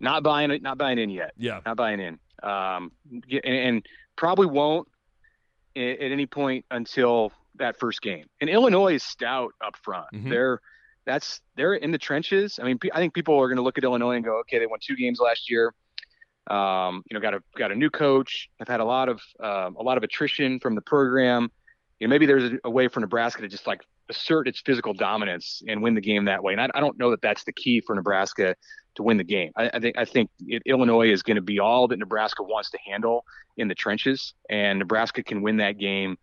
[0.00, 0.60] Not buying it.
[0.60, 1.32] Not buying in yet.
[1.36, 2.18] Yeah, not buying in.
[2.42, 4.88] Um, and, and probably won't
[5.76, 8.26] at any point until that first game.
[8.40, 10.06] And Illinois is stout up front.
[10.14, 10.30] Mm-hmm.
[10.30, 10.60] They're
[11.06, 12.58] that's they're in the trenches.
[12.60, 14.66] I mean, I think people are going to look at Illinois and go, okay, they
[14.66, 15.72] won two games last year.
[16.48, 18.48] Um, you know, got a got a new coach.
[18.58, 21.50] Have had a lot of um, a lot of attrition from the program.
[22.00, 24.92] You know, maybe there's a, a, way for Nebraska to just like assert its physical
[24.92, 26.52] dominance and win the game that way.
[26.52, 28.54] And I, I don't know that that's the key for Nebraska
[28.96, 29.52] to win the game.
[29.56, 32.70] I, I think I think it, Illinois is going to be all that Nebraska wants
[32.70, 33.24] to handle
[33.56, 36.16] in the trenches, and Nebraska can win that game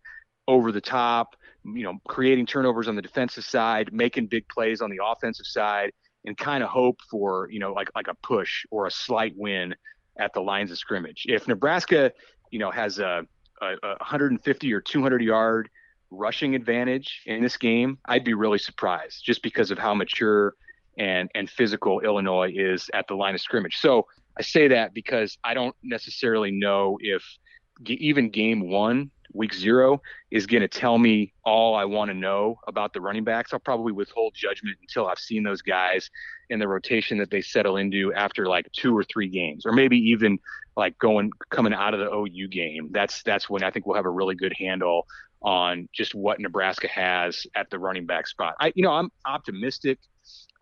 [0.48, 1.36] over the top.
[1.64, 5.92] You know, creating turnovers on the defensive side, making big plays on the offensive side,
[6.24, 9.74] and kind of hope for you know like like a push or a slight win
[10.18, 11.24] at the lines of scrimmage.
[11.28, 12.12] If Nebraska,
[12.50, 13.26] you know, has a,
[13.60, 15.68] a, a 150 or 200 yard
[16.10, 20.54] rushing advantage in this game, I'd be really surprised just because of how mature
[20.96, 23.78] and and physical Illinois is at the line of scrimmage.
[23.78, 24.06] So
[24.38, 27.24] I say that because I don't necessarily know if
[27.86, 32.58] even game one, week zero, is going to tell me all I want to know
[32.66, 33.52] about the running backs.
[33.52, 36.10] I'll probably withhold judgment until I've seen those guys
[36.50, 39.96] in the rotation that they settle into after like two or three games, or maybe
[39.98, 40.38] even
[40.76, 42.88] like going coming out of the OU game.
[42.92, 45.06] That's that's when I think we'll have a really good handle
[45.42, 48.54] on just what Nebraska has at the running back spot.
[48.60, 49.98] I, you know, I'm optimistic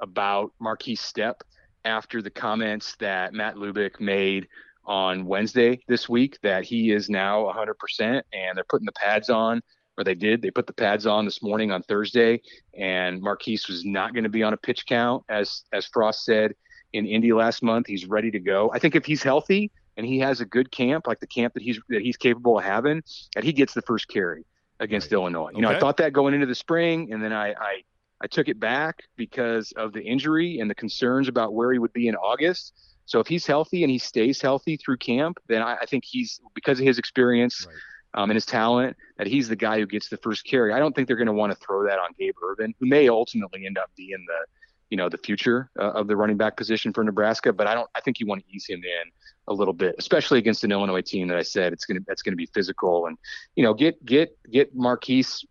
[0.01, 1.37] about Markese Stepp
[1.85, 4.49] after the comments that Matt Lubick made
[4.85, 9.63] on Wednesday this week that he is now 100% and they're putting the pads on,
[9.97, 10.43] or they did.
[10.43, 12.41] They put the pads on this morning on Thursday,
[12.77, 16.55] and Markese was not going to be on a pitch count, as as Frost said
[16.93, 17.87] in Indy last month.
[17.87, 18.71] He's ready to go.
[18.73, 21.63] I think if he's healthy and he has a good camp, like the camp that
[21.63, 23.03] he's that he's capable of having,
[23.35, 24.45] that he gets the first carry
[24.81, 25.19] against right.
[25.19, 25.51] Illinois.
[25.51, 25.61] You okay.
[25.61, 27.83] know, I thought that going into the spring, and then I, I
[28.23, 31.93] I took it back because of the injury and the concerns about where he would
[31.93, 32.73] be in August.
[33.07, 36.41] So if he's healthy and he stays healthy through camp, then I, I think he's
[36.55, 38.23] because of his experience right.
[38.23, 40.73] um, and his talent that he's the guy who gets the first carry.
[40.73, 43.09] I don't think they're going to want to throw that on Gabe Ervin, who may
[43.09, 44.47] ultimately end up being the
[44.91, 47.53] you know the future uh, of the running back position for Nebraska.
[47.53, 47.89] But I don't.
[47.95, 49.11] I think you want to ease him in
[49.49, 52.21] a little bit, especially against an Illinois team that I said it's going to that's
[52.21, 53.17] going to be physical and
[53.57, 55.45] you know get get get Markese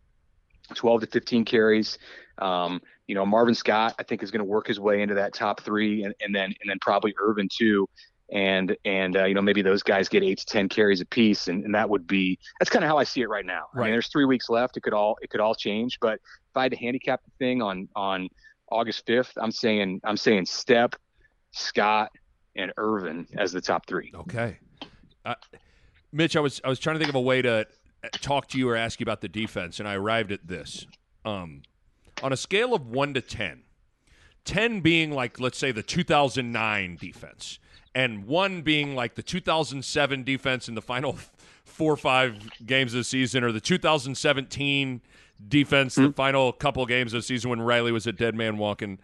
[0.75, 1.97] 12 to 15 carries.
[2.37, 2.81] Um,
[3.11, 5.59] you know, Marvin Scott, I think, is going to work his way into that top
[5.59, 7.85] three, and, and then and then probably Ervin too.
[8.31, 11.65] And and uh, you know maybe those guys get eight to ten carries apiece, and,
[11.65, 13.63] and that would be that's kind of how I see it right now.
[13.73, 13.81] Right.
[13.81, 15.99] I mean, there's three weeks left; it could all it could all change.
[15.99, 18.29] But if I had to handicap the thing on on
[18.71, 20.93] August 5th, I'm saying I'm saying Stepp,
[21.51, 22.13] Scott,
[22.55, 24.13] and Ervin as the top three.
[24.15, 24.57] Okay,
[25.25, 25.35] uh,
[26.13, 27.67] Mitch, I was I was trying to think of a way to
[28.21, 30.87] talk to you or ask you about the defense, and I arrived at this.
[31.25, 31.63] Um,
[32.21, 33.63] on a scale of 1 to 10,
[34.45, 37.59] 10 being like, let's say, the 2009 defense,
[37.93, 41.17] and 1 being like the 2007 defense in the final
[41.65, 45.01] four or five games of the season, or the 2017
[45.47, 46.07] defense, mm-hmm.
[46.07, 48.99] the final couple games of the season when Riley was a dead man walking.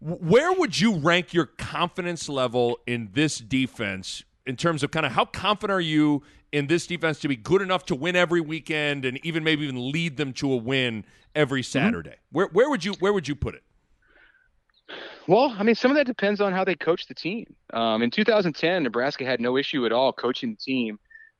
[0.00, 5.12] Where would you rank your confidence level in this defense in terms of kind of
[5.12, 9.04] how confident are you in this defense to be good enough to win every weekend
[9.04, 11.04] and even maybe even lead them to a win
[11.34, 11.78] every mm-hmm.
[11.78, 12.10] Saturday?
[12.10, 12.36] Mm-hmm.
[12.36, 13.62] Where where would you where would you put it?
[15.26, 17.46] Well, I mean, some of that depends on how they coach the team.
[17.72, 20.98] Um, in 2010, Nebraska had no issue at all coaching the team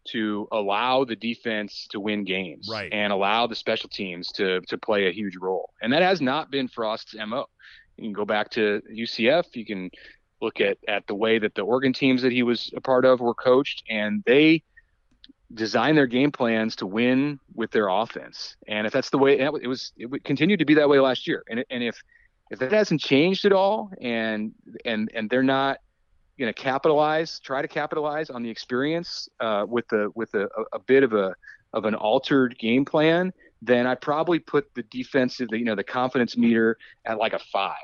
[0.08, 2.92] to allow the defense to win games right.
[2.92, 5.70] and allow the special teams to to play a huge role.
[5.82, 7.46] And that has not been Frost's mo.
[7.96, 9.44] You can go back to UCF.
[9.54, 9.90] You can
[10.44, 13.20] look at at the way that the Oregon teams that he was a part of
[13.20, 14.62] were coached, and they
[15.52, 18.56] design their game plans to win with their offense.
[18.68, 21.26] And if that's the way it was, it would continue to be that way last
[21.26, 21.42] year.
[21.48, 21.96] And and if
[22.50, 24.52] if that hasn't changed at all, and
[24.84, 25.78] and and they're not
[26.38, 30.78] going to capitalize, try to capitalize on the experience uh, with the with a, a
[30.78, 31.34] bit of a
[31.72, 36.36] of an altered game plan, then I probably put the defensive, you know, the confidence
[36.36, 37.74] meter at like a five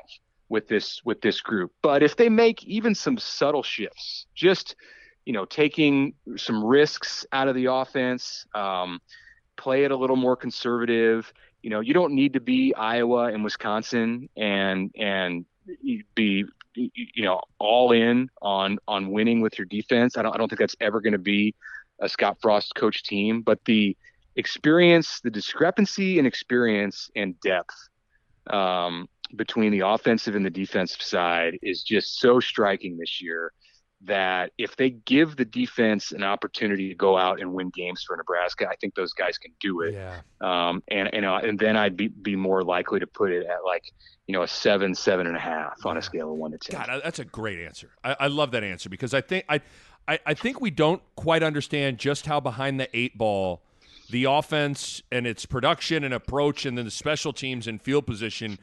[0.50, 1.72] with this with this group.
[1.80, 4.76] But if they make even some subtle shifts, just
[5.24, 9.00] you know, taking some risks out of the offense, um,
[9.56, 11.32] play it a little more conservative.
[11.62, 15.46] You know, you don't need to be Iowa and Wisconsin and and
[16.14, 20.18] be you know all in on on winning with your defense.
[20.18, 21.54] I don't I don't think that's ever going to be
[22.00, 23.96] a Scott Frost coach team, but the
[24.36, 27.74] experience, the discrepancy in experience and depth
[28.48, 33.52] um, between the offensive and the defensive side is just so striking this year
[34.02, 38.16] that if they give the defense an opportunity to go out and win games for
[38.16, 39.92] Nebraska, I think those guys can do it.
[39.92, 40.20] Yeah.
[40.40, 43.64] Um, and and uh, and then I'd be be more likely to put it at
[43.64, 43.84] like
[44.26, 46.80] you know a seven, seven and a half on a scale of one to ten.
[46.80, 47.90] God, that's a great answer.
[48.02, 49.60] I, I love that answer because I think I,
[50.08, 53.62] I I think we don't quite understand just how behind the eight ball
[54.10, 58.58] the offense and its production and approach, and then the special teams and field position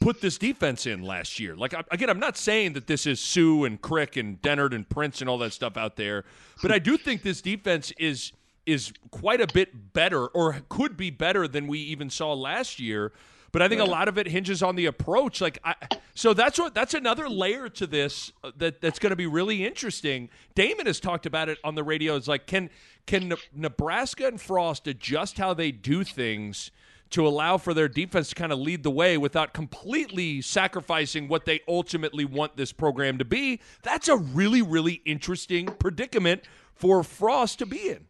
[0.00, 1.56] put this defense in last year.
[1.56, 5.20] Like again, I'm not saying that this is Suh and Crick and Dennard and Prince
[5.20, 6.24] and all that stuff out there,
[6.62, 8.32] but I do think this defense is
[8.66, 13.12] is quite a bit better or could be better than we even saw last year.
[13.52, 15.40] But I think a lot of it hinges on the approach.
[15.40, 15.76] Like, I,
[16.14, 19.64] so that's what that's another layer to this uh, that that's going to be really
[19.64, 20.28] interesting.
[20.56, 22.16] Damon has talked about it on the radio.
[22.16, 22.68] It's like, can
[23.06, 26.72] can Nebraska and Frost adjust how they do things
[27.10, 31.44] to allow for their defense to kind of lead the way without completely sacrificing what
[31.44, 33.60] they ultimately want this program to be?
[33.82, 36.42] That's a really really interesting predicament
[36.74, 38.06] for Frost to be in.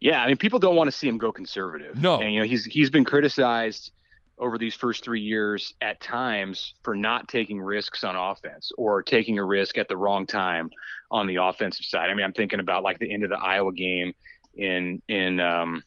[0.00, 2.00] Yeah, I mean, people don't want to see him go conservative.
[2.00, 3.90] No, and you know he's he's been criticized
[4.38, 9.38] over these first three years at times for not taking risks on offense or taking
[9.38, 10.70] a risk at the wrong time
[11.10, 12.10] on the offensive side.
[12.10, 14.12] I mean, I'm thinking about like the end of the Iowa game
[14.54, 15.82] in in um,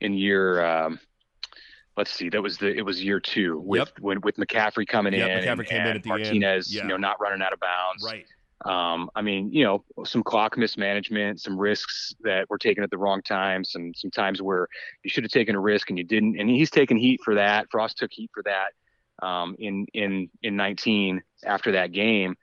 [0.00, 0.64] in year.
[0.64, 1.00] Um,
[1.96, 3.98] let's see, that was the it was year two with yep.
[4.00, 6.82] when with McCaffrey coming yep, in, McCaffrey and, came and in at the Martinez, yeah.
[6.82, 8.04] you know, not running out of bounds.
[8.04, 8.26] Right.
[8.66, 12.98] Um, I mean, you know, some clock mismanagement, some risks that were taken at the
[12.98, 14.68] wrong time, some some times where
[15.02, 16.38] you should have taken a risk and you didn't.
[16.38, 17.70] And he's taken heat for that.
[17.70, 22.36] Frost took heat for that um, in in in 19 after that game.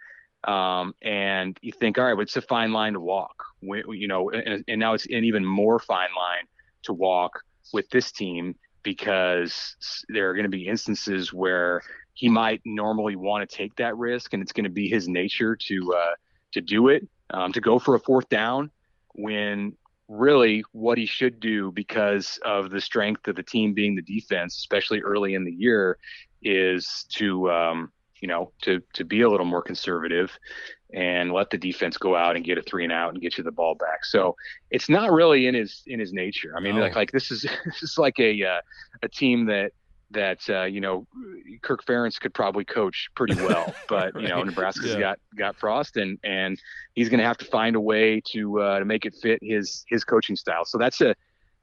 [0.43, 3.43] Um, and you think, all right, well, it's a fine line to walk.
[3.61, 6.45] We, you know, and, and now it's an even more fine line
[6.87, 9.75] to walk with this team because
[10.09, 11.81] there are going to be instances where
[12.13, 15.55] he might normally want to take that risk, and it's going to be his nature
[15.55, 16.13] to uh,
[16.53, 18.71] to do it, um, to go for a fourth down
[19.13, 19.75] when
[20.07, 24.55] really what he should do because of the strength of the team being the defense,
[24.55, 25.97] especially early in the year,
[26.41, 27.91] is to um,
[28.21, 30.31] you know to to be a little more conservative
[30.93, 33.43] and let the defense go out and get a three and out and get you
[33.43, 34.05] the ball back.
[34.05, 34.35] So
[34.71, 36.53] it's not really in his in his nature.
[36.55, 36.81] I mean, no.
[36.81, 38.61] like like this is this is like a uh,
[39.03, 39.71] a team that
[40.11, 41.05] that uh, you know
[41.61, 44.23] Kirk Ferentz could probably coach pretty well, but right.
[44.23, 44.99] you know Nebraska's yeah.
[44.99, 46.59] got got Frost and and
[46.93, 49.85] he's going to have to find a way to uh, to make it fit his
[49.89, 50.65] his coaching style.
[50.65, 51.15] So that's a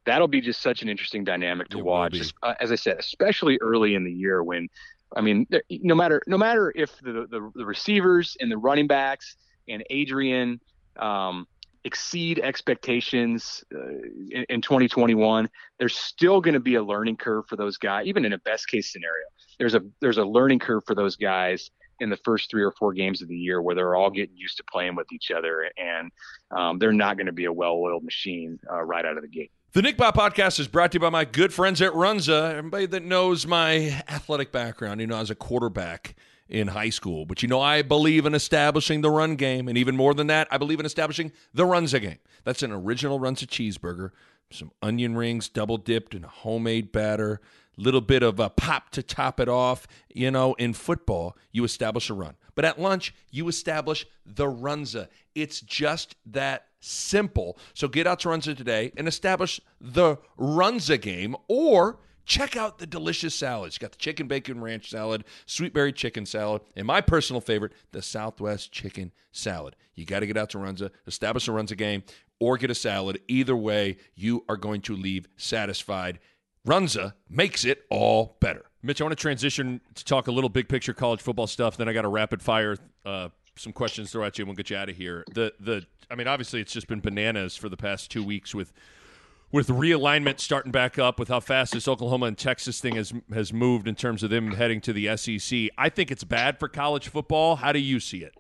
[0.05, 2.33] that'll be just such an interesting dynamic to it watch.
[2.43, 4.69] Uh, as I said, especially early in the year when
[5.16, 9.37] I mean no matter no matter if the the, the receivers and the running backs
[9.68, 10.61] and Adrian
[10.98, 11.46] um,
[11.85, 13.88] exceed expectations uh,
[14.31, 15.48] in, in, 2021
[15.79, 18.68] there's still going to be a learning curve for those guys even in a best
[18.68, 19.27] case scenario.
[19.59, 22.92] There's a there's a learning curve for those guys in the first three or four
[22.92, 26.11] games of the year where they're all getting used to playing with each other and
[26.50, 29.53] um, they're not going to be a well-oiled machine uh, right out of the gate
[29.74, 32.54] the Nick Bahe podcast is brought to you by my good friends at Runza.
[32.54, 36.14] Everybody that knows my athletic background, you know, as a quarterback
[36.48, 37.26] in high school.
[37.26, 39.66] But you know, I believe in establishing the run game.
[39.66, 42.18] And even more than that, I believe in establishing the Runza game.
[42.44, 44.12] That's an original Runza cheeseburger,
[44.48, 47.40] some onion rings double dipped in a homemade batter,
[47.76, 49.87] little bit of a pop to top it off.
[50.12, 52.34] You know, in football, you establish a run.
[52.54, 55.08] But at lunch, you establish the Runza.
[55.34, 57.58] It's just that simple.
[57.72, 62.87] So get out to Runza today and establish the Runza game or check out the
[62.87, 63.76] delicious salads.
[63.76, 67.72] You got the chicken bacon ranch salad, sweet berry chicken salad, and my personal favorite,
[67.92, 69.76] the Southwest chicken salad.
[69.94, 72.02] You got to get out to Runza, establish a Runza game,
[72.40, 73.20] or get a salad.
[73.28, 76.18] Either way, you are going to leave satisfied.
[76.66, 78.64] Runza makes it all better.
[78.83, 81.77] Mitch, I want to transition to talk a little big picture college football stuff.
[81.77, 84.70] Then I got a rapid fire, uh, some questions throw at you, and we'll get
[84.70, 85.24] you out of here.
[85.33, 88.72] The the I mean, obviously, it's just been bananas for the past two weeks with
[89.53, 93.53] with realignment starting back up, with how fast this Oklahoma and Texas thing has has
[93.53, 95.70] moved in terms of them heading to the SEC.
[95.79, 97.57] I think it's bad for college football.
[97.57, 98.35] How do you see it?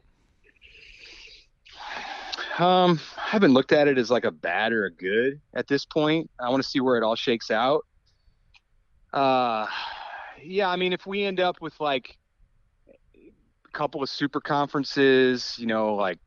[2.58, 5.84] Um, I haven't looked at it as like a bad or a good at this
[5.84, 6.30] point.
[6.38, 7.84] I want to see where it all shakes out.
[9.14, 9.68] Uh,
[10.42, 12.18] yeah, I mean, if we end up with like
[13.16, 16.18] a couple of super conferences, you know, like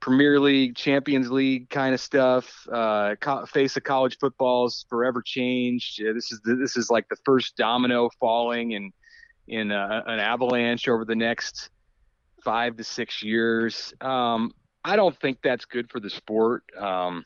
[0.00, 2.66] Premier League, Champions League kind of stuff.
[2.70, 6.00] Uh, co- face of college football's forever changed.
[6.00, 8.92] Yeah, this is the, this is like the first domino falling in
[9.48, 11.70] in a, an avalanche over the next
[12.42, 13.94] five to six years.
[14.00, 14.52] Um,
[14.84, 16.64] I don't think that's good for the sport.
[16.76, 17.24] Um,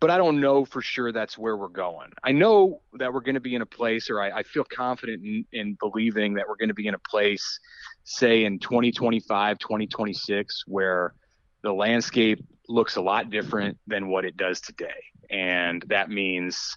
[0.00, 2.10] but I don't know for sure that's where we're going.
[2.24, 5.22] I know that we're going to be in a place, or I, I feel confident
[5.22, 7.60] in, in, believing that we're going to be in a place,
[8.04, 11.14] say in 2025, 2026, where
[11.62, 15.04] the landscape looks a lot different than what it does today.
[15.30, 16.76] And that means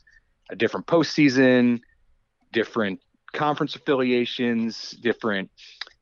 [0.51, 1.79] a different postseason,
[2.51, 2.99] different
[3.31, 5.49] conference affiliations, different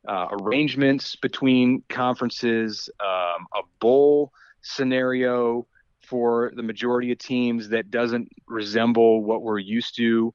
[0.08, 4.32] uh, arrangements between conferences, um, a bowl
[4.64, 5.68] scenario
[6.12, 10.34] for the majority of teams that doesn't resemble what we're used to.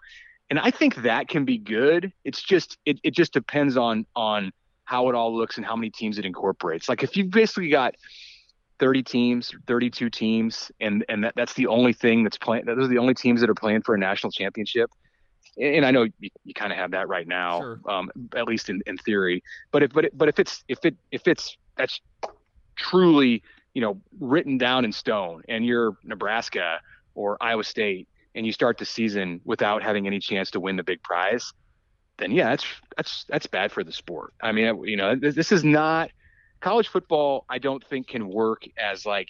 [0.48, 2.12] and I think that can be good.
[2.24, 4.52] It's just it, it just depends on on
[4.84, 6.88] how it all looks and how many teams it incorporates.
[6.88, 7.94] Like if you've basically got
[8.78, 12.64] 30 teams, 32 teams, and and that, that's the only thing that's playing.
[12.64, 14.90] Those are the only teams that are playing for a national championship.
[15.58, 17.80] And I know you, you kind of have that right now, sure.
[17.86, 19.42] um, at least in, in theory.
[19.72, 22.00] But if but it, but if it's if it if it's that's
[22.76, 23.42] truly
[23.76, 26.80] you know written down in stone, and you're Nebraska
[27.14, 30.82] or Iowa State, and you start the season without having any chance to win the
[30.82, 31.52] big prize,
[32.16, 32.64] then yeah, that's
[32.96, 34.32] that's that's bad for the sport.
[34.42, 36.10] I mean, you know, this, this is not
[36.60, 39.28] college football, I don't think can work as like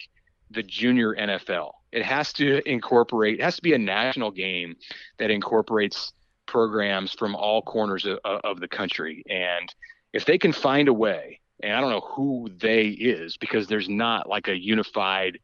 [0.49, 1.71] the junior NFL.
[1.91, 4.75] It has to incorporate, it has to be a national game
[5.19, 6.13] that incorporates
[6.45, 9.23] programs from all corners of, of the country.
[9.29, 9.73] And
[10.13, 13.89] if they can find a way, and I don't know who they is because there's
[13.89, 15.39] not like a unified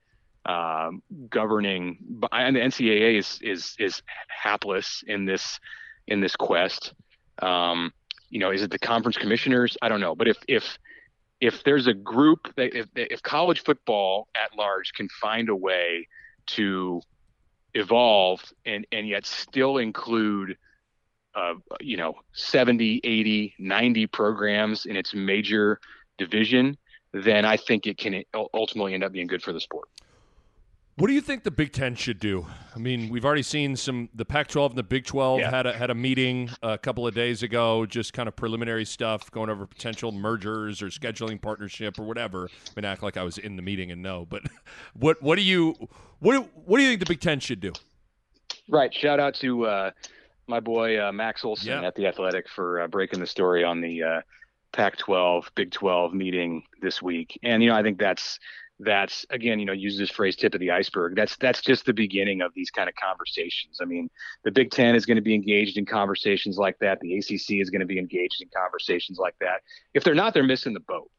[0.46, 1.98] um, governing,
[2.32, 5.60] and the NCAA is is is hapless in this
[6.08, 6.94] in this quest.
[7.42, 7.94] Um,
[8.30, 9.78] you know, is it the conference commissioners?
[9.82, 10.78] I don't know, but if if
[11.40, 16.08] if there's a group that if, if college football at large can find a way
[16.46, 17.02] to
[17.74, 20.58] evolve and and yet still include
[21.36, 25.80] uh, you know 70 80 90 programs in its major
[26.18, 26.78] division
[27.12, 29.88] then i think it can ultimately end up being good for the sport
[30.96, 32.46] what do you think the Big Ten should do?
[32.76, 34.10] I mean, we've already seen some.
[34.14, 35.50] The Pac-12 and the Big 12 yeah.
[35.50, 39.32] had a had a meeting a couple of days ago, just kind of preliminary stuff,
[39.32, 42.48] going over potential mergers or scheduling partnership or whatever.
[42.48, 44.44] I mean, act like I was in the meeting and know, but
[44.94, 45.76] what what do you
[46.20, 47.74] what do, what do you think the Big Ten should do?
[48.70, 48.94] Right.
[48.94, 49.92] Shout out to uh,
[50.46, 51.88] my boy uh, Max Olson yeah.
[51.88, 54.04] at the Athletic for uh, breaking the story on the
[54.74, 58.40] uh, Pac-12 Big 12 meeting this week, and you know I think that's
[58.80, 61.16] that's again you know use this phrase tip of the iceberg.
[61.16, 63.80] That's that's just the beginning of these kind of conversations.
[63.82, 64.10] I mean
[64.44, 67.00] the big 10 is going to be engaged in conversations like that.
[67.00, 69.62] The acc is going to be engaged in conversations like that.
[69.94, 71.10] If they're not they're missing the boat.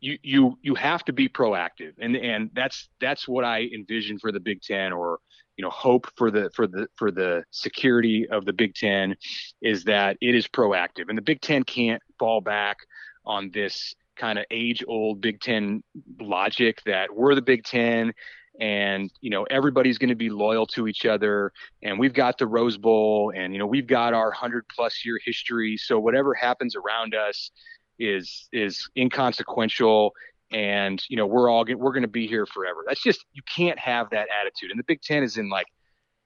[0.00, 1.92] You you you have to be proactive.
[1.98, 5.18] And and that's that's what i envision for the big 10 or
[5.58, 9.16] you know hope for the for the for the security of the big 10
[9.60, 11.08] is that it is proactive.
[11.08, 12.78] And the big 10 can't fall back
[13.26, 15.82] on this kind of age old Big Ten
[16.20, 18.12] logic that we're the Big Ten
[18.60, 21.52] and you know everybody's going to be loyal to each other
[21.82, 25.20] and we've got the rose bowl and you know we've got our 100 plus year
[25.24, 25.76] history.
[25.76, 27.50] So whatever happens around us
[27.98, 30.12] is is inconsequential
[30.50, 32.84] and you know we're all we're going to be here forever.
[32.86, 34.70] That's just you can't have that attitude.
[34.70, 35.66] And the big 10 is in like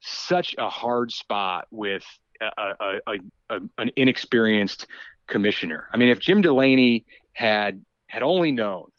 [0.01, 2.03] such a hard spot with
[2.41, 3.13] a, a, a,
[3.49, 4.87] a an inexperienced
[5.27, 5.87] commissioner.
[5.93, 8.91] I mean if jim delaney had had only known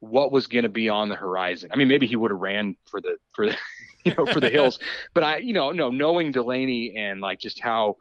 [0.00, 1.70] what was going to be on the horizon.
[1.72, 3.56] I mean, maybe he would have ran for the for the
[4.04, 4.78] you know for the hills,
[5.14, 7.96] but I you know no knowing Delaney and like just how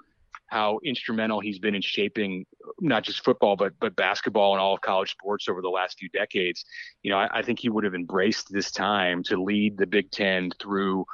[0.50, 2.46] how instrumental he's been in shaping
[2.80, 6.10] not just football but but basketball and all of college sports over the last few
[6.10, 6.66] decades.
[7.04, 10.12] You know, I, I think he would have embraced this time to lead the Big
[10.12, 11.06] Ten through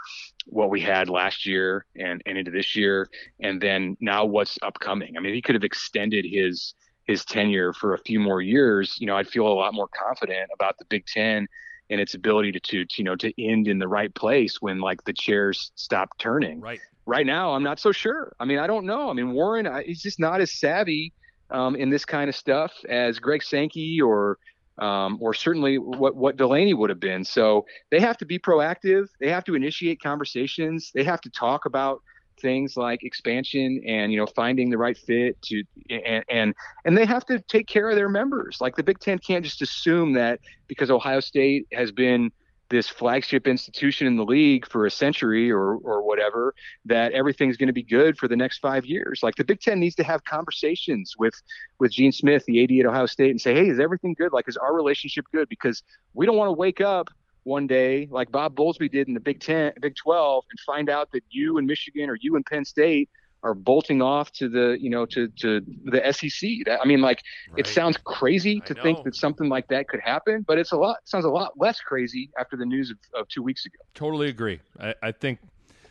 [0.45, 3.09] what we had last year and and into this year,
[3.39, 5.17] and then now what's upcoming.
[5.17, 6.73] I mean, he could have extended his
[7.05, 10.49] his tenure for a few more years, you know, I'd feel a lot more confident
[10.53, 11.47] about the Big Ten
[11.89, 14.79] and its ability to, to, to you know to end in the right place when
[14.79, 16.59] like the chairs stop turning.
[16.59, 16.79] Right.
[17.05, 18.35] Right now, I'm not so sure.
[18.39, 19.09] I mean, I don't know.
[19.09, 21.13] I mean, Warren, I, he's just not as savvy
[21.51, 24.39] um, in this kind of stuff as Greg Sankey or
[24.77, 27.23] um, or certainly what what Delaney would have been.
[27.23, 29.07] So they have to be proactive.
[29.19, 30.91] They have to initiate conversations.
[30.93, 32.01] They have to talk about
[32.41, 36.53] things like expansion and you know finding the right fit to and and
[36.83, 39.61] and they have to take care of their members like the big ten can't just
[39.61, 42.29] assume that because ohio state has been
[42.69, 46.53] this flagship institution in the league for a century or or whatever
[46.85, 49.21] that everything's going to be good for the next five years.
[49.21, 51.35] Like the big ten needs to have conversations with
[51.79, 54.33] with gene smith the ad at ohio state and say hey is everything good?
[54.33, 55.49] Like is our relationship good?
[55.49, 57.09] Because we don't want to wake up
[57.43, 61.11] one day, like Bob Bowlesby did in the Big Ten, Big Twelve, and find out
[61.13, 63.09] that you and Michigan or you and Penn State
[63.45, 66.49] are bolting off to the, you know, to to the SEC.
[66.81, 67.21] I mean, like
[67.51, 67.59] right.
[67.59, 70.97] it sounds crazy to think that something like that could happen, but it's a lot
[71.03, 73.77] it sounds a lot less crazy after the news of, of two weeks ago.
[73.93, 74.59] Totally agree.
[74.79, 75.39] I, I think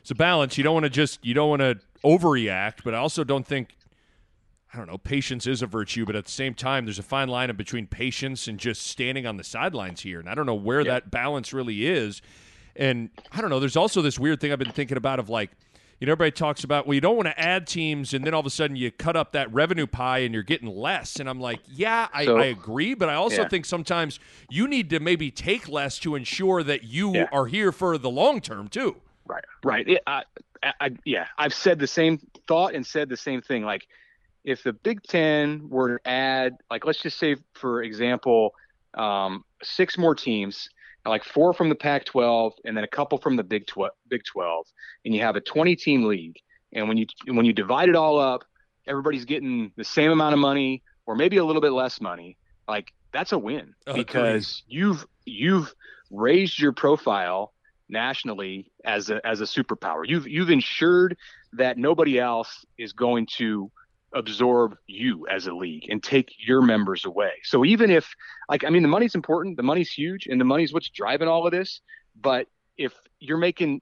[0.00, 0.58] it's a balance.
[0.58, 3.76] You don't want to just you don't want to overreact, but I also don't think
[4.72, 7.28] I don't know, patience is a virtue, but at the same time, there's a fine
[7.28, 10.18] line in between patience and just standing on the sidelines here.
[10.18, 10.94] And I don't know where yeah.
[10.94, 12.20] that balance really is.
[12.74, 15.52] And I don't know, there's also this weird thing I've been thinking about of like,
[16.04, 18.40] you know, everybody talks about, well, you don't want to add teams, and then all
[18.40, 21.18] of a sudden you cut up that revenue pie and you're getting less.
[21.18, 23.48] And I'm like, yeah, I, so, I agree, but I also yeah.
[23.48, 27.28] think sometimes you need to maybe take less to ensure that you yeah.
[27.32, 28.96] are here for the long term too.
[29.24, 29.88] Right, right.
[29.88, 30.24] It, I,
[30.62, 33.64] I, yeah, I've said the same thought and said the same thing.
[33.64, 33.86] Like,
[34.44, 38.52] if the Big Ten were to add, like, let's just say, for example,
[38.92, 40.68] um, six more teams,
[41.10, 44.66] like four from the Pac-12 and then a couple from the Big 12, Big 12,
[45.04, 46.36] and you have a 20-team league.
[46.72, 48.44] And when you when you divide it all up,
[48.86, 52.36] everybody's getting the same amount of money or maybe a little bit less money.
[52.66, 55.72] Like that's a win Oh, because you've you've
[56.10, 57.52] raised your profile
[57.88, 60.02] nationally as a as a superpower.
[60.06, 61.16] You've you've ensured
[61.52, 63.70] that nobody else is going to
[64.14, 67.32] absorb you as a league and take your members away.
[67.42, 68.08] So even if
[68.48, 71.44] like I mean the money's important, the money's huge and the money's what's driving all
[71.46, 71.80] of this,
[72.20, 72.46] but
[72.78, 73.80] if you're making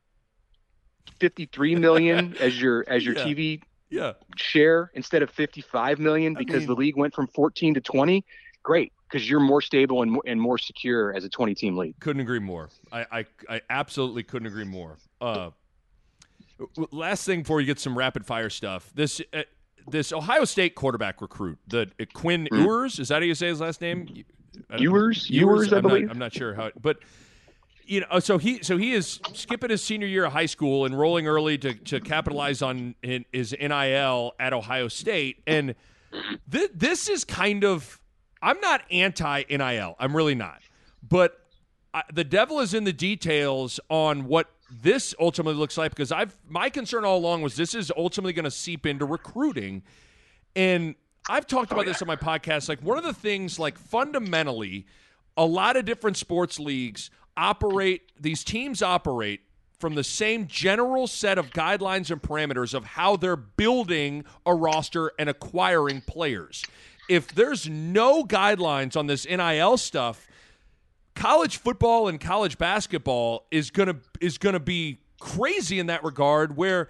[1.21, 3.25] 53 million as your as your Yeah.
[3.25, 4.13] TV Yeah.
[4.37, 8.25] share instead of 55 million I because the league went from 14 to 20,
[8.63, 11.95] great because you're more stable and more, and more secure as a 20 team league.
[12.01, 12.71] Couldn't agree more.
[12.91, 14.97] I, I, I absolutely couldn't agree more.
[15.21, 15.51] Uh,
[16.91, 18.91] last thing before you get some rapid fire stuff.
[18.95, 19.43] This uh,
[19.89, 22.63] this Ohio State quarterback recruit, the uh, Quinn Mm.
[22.65, 24.07] Ewers, is that how you say his last name?
[24.71, 26.11] Don't- Ewers, Ewers, I I'm not- believe.
[26.11, 26.99] I'm not sure how, but
[27.85, 31.27] you know, so he so he is skipping his senior year of high school, enrolling
[31.27, 35.75] early to to capitalize on his NIL at Ohio State, and
[36.51, 38.01] th- this is kind of
[38.41, 40.61] I'm not anti NIL, I'm really not,
[41.07, 41.39] but
[41.95, 44.49] I, the devil is in the details on what
[44.81, 48.45] this ultimately looks like because I've my concern all along was this is ultimately going
[48.45, 49.83] to seep into recruiting
[50.57, 50.95] and
[51.29, 52.69] I've talked about this on my podcast.
[52.69, 54.87] Like one of the things, like fundamentally,
[55.37, 59.41] a lot of different sports leagues operate, these teams operate
[59.79, 65.13] from the same general set of guidelines and parameters of how they're building a roster
[65.19, 66.65] and acquiring players.
[67.09, 70.27] If there's no guidelines on this NIL stuff,
[71.15, 76.89] college football and college basketball is gonna is gonna be crazy in that regard where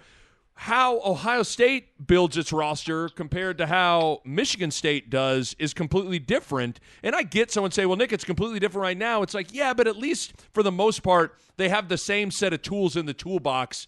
[0.55, 6.79] how Ohio State builds its roster compared to how Michigan State does is completely different.
[7.01, 9.23] And I get someone say, well, Nick, it's completely different right now.
[9.23, 12.53] It's like, yeah, but at least for the most part, they have the same set
[12.53, 13.87] of tools in the toolbox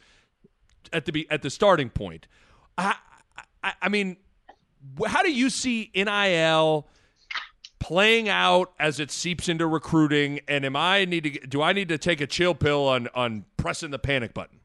[0.92, 2.28] at the be at the starting point.
[2.78, 2.96] I,
[3.64, 4.18] I, I mean,
[5.06, 6.88] how do you see NIL
[7.86, 10.40] playing out as it seeps into recruiting?
[10.48, 13.46] And am I need to do I need to take a chill pill on on
[13.58, 14.60] pressing the panic button?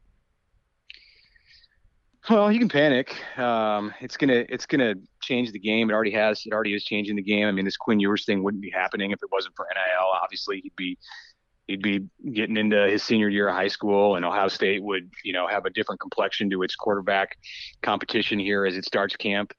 [2.27, 3.15] Well, you can panic.
[3.37, 5.91] Um, it's gonna it's gonna change the game.
[5.91, 6.41] It already has.
[6.47, 7.47] It already is changing the game.
[7.47, 10.07] I mean, this Quinn Ewers thing wouldn't be happening if it wasn't for NIL.
[10.23, 10.97] Obviously, he'd be
[11.67, 15.33] he'd be getting into his senior year of high school, and Ohio State would you
[15.33, 17.37] know have a different complexion to its quarterback
[17.83, 19.53] competition here as it starts camp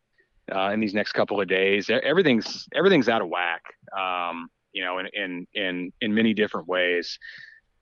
[0.55, 1.90] uh, in these next couple of days.
[1.90, 3.62] Everything's everything's out of whack.
[3.97, 7.18] Um, you know, in in in in many different ways.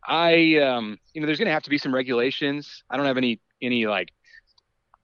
[0.06, 2.82] I um, you know, there's gonna have to be some regulations.
[2.90, 4.08] I don't have any any like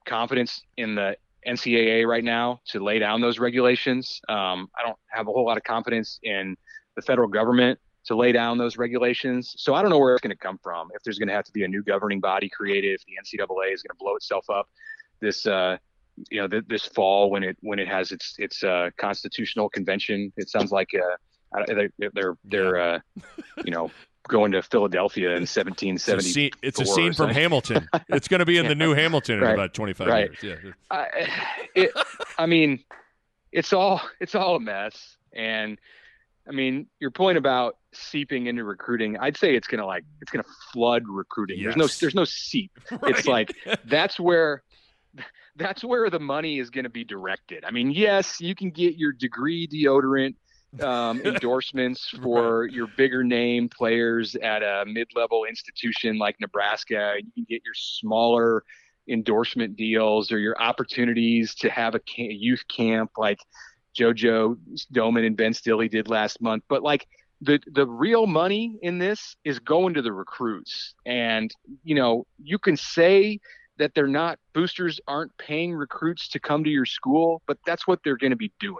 [0.07, 4.21] confidence in the NCAA right now to lay down those regulations.
[4.29, 6.57] Um, I don't have a whole lot of confidence in
[6.97, 9.55] the federal government to lay down those regulations.
[9.59, 10.89] So I don't know where it's going to come from.
[10.95, 13.75] If there's going to have to be a new governing body created, if the NCAA
[13.75, 14.69] is going to blow itself up
[15.21, 15.77] this, uh,
[16.31, 20.33] you know, th- this fall when it when it has its its uh, constitutional convention.
[20.37, 22.99] It sounds like uh, they're they're they're uh,
[23.65, 23.91] you know
[24.29, 26.23] going to Philadelphia in 1770.
[26.25, 27.89] scene, it's a scene from Hamilton.
[28.09, 29.55] It's going to be in the new Hamilton in Right.
[29.55, 30.43] about 25 Right.
[30.43, 30.59] years.
[30.65, 30.73] Yeah.
[30.91, 31.29] I,
[31.77, 31.93] it,
[32.37, 32.83] I mean,
[33.53, 35.17] it's all it's all a mess.
[35.33, 35.79] And
[36.49, 40.45] I mean, your point about seeping into recruiting, I'd say it's gonna like it's gonna
[40.73, 41.63] flood recruiting.
[41.63, 42.73] There's no there's no seep.
[43.05, 43.53] It's like
[43.85, 44.63] that's where
[45.57, 47.65] that's where the money is gonna be directed.
[47.65, 50.35] I mean, yes, you can get your degree deodorant
[50.83, 57.15] um, endorsements for your bigger name players at a mid-level institution like Nebraska.
[57.19, 58.63] You can get your smaller
[59.09, 63.39] endorsement deals or your opportunities to have a ca- youth camp like
[63.99, 64.57] JoJo
[64.93, 66.65] Domann and Ben Stille did last month.
[66.69, 67.07] But like
[67.41, 71.51] the the real money in this is going to the recruits, and
[71.85, 73.39] you know you can say
[73.79, 78.01] that they're not boosters aren't paying recruits to come to your school, but that's what
[78.05, 78.77] they're going to be doing.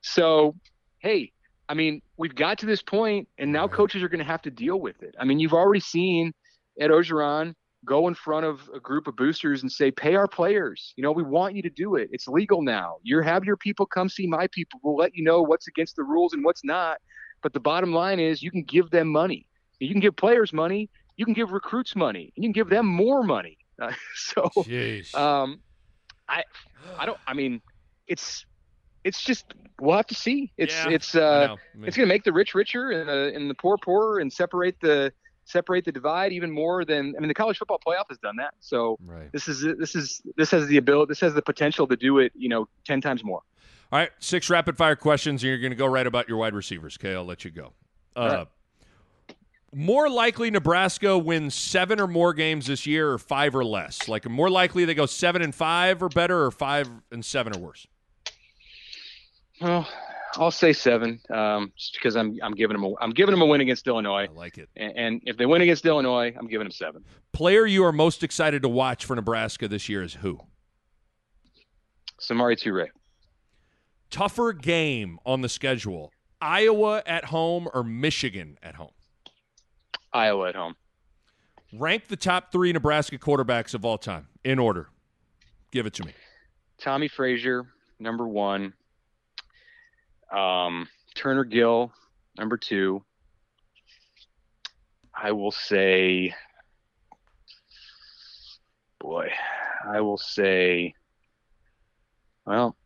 [0.00, 0.54] So
[0.98, 1.32] hey,
[1.68, 3.76] I mean we've got to this point, and now mm-hmm.
[3.76, 5.14] coaches are going to have to deal with it.
[5.18, 6.32] I mean you've already seen
[6.78, 7.54] Ed Orgeron
[7.84, 10.92] go in front of a group of boosters and say, pay our players.
[10.96, 12.08] You know, we want you to do it.
[12.12, 12.96] It's legal now.
[13.02, 14.80] You have your people come see my people.
[14.82, 16.98] We'll let you know what's against the rules and what's not.
[17.42, 19.46] But the bottom line is you can give them money.
[19.78, 20.88] You can give players money.
[21.16, 22.32] You can give recruits money.
[22.36, 23.58] And you can give them more money.
[23.80, 25.14] Uh, so, Jeez.
[25.14, 25.60] um,
[26.28, 26.44] I,
[26.98, 27.18] I don't.
[27.26, 27.60] I mean,
[28.06, 28.46] it's,
[29.04, 30.52] it's just we'll have to see.
[30.56, 31.48] It's, Yeah, it's, uh.
[31.50, 34.20] I mean, it's going to make the rich richer and the and the poor poorer
[34.20, 35.12] and separate the
[35.46, 38.54] separate the divide even more than I mean the college football playoff has done that.
[38.60, 39.30] So Right.
[39.32, 42.32] this is this is this has the ability this has the potential to do it,
[42.34, 43.40] you know, ten times more.
[43.92, 46.54] All right, six rapid fire questions, and you're going to go right about your wide
[46.54, 46.96] receivers.
[46.98, 47.74] Okay, I'll let you go.
[48.16, 48.46] Uh.
[49.74, 54.08] More likely Nebraska wins seven or more games this year, or five or less.
[54.08, 57.60] Like more likely they go seven and five or better, or five and seven or
[57.60, 57.86] worse.
[59.60, 59.88] Well,
[60.36, 63.46] I'll say seven, um, just because I'm I'm giving them a I'm giving them a
[63.46, 64.68] win against Illinois, I like it.
[64.76, 67.04] and, and if they win against Illinois, I'm giving them seven.
[67.32, 70.40] Player you are most excited to watch for Nebraska this year is who?
[72.20, 72.88] Samori Toure.
[74.10, 78.90] Tougher game on the schedule: Iowa at home or Michigan at home.
[80.14, 80.76] Iowa at home.
[81.72, 84.88] Rank the top three Nebraska quarterbacks of all time in order.
[85.72, 86.12] Give it to me.
[86.78, 87.66] Tommie Frazier,
[87.98, 88.72] number one.
[90.32, 91.92] Um, Turner Gill,
[92.38, 93.04] number two.
[95.16, 96.34] I will say,
[99.00, 99.28] boy,
[99.88, 100.94] I will say,
[102.46, 102.76] well,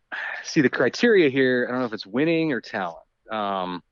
[0.45, 1.66] see the criteria here.
[1.68, 2.99] I don't know if it's winning or talent.
[3.31, 3.83] Um,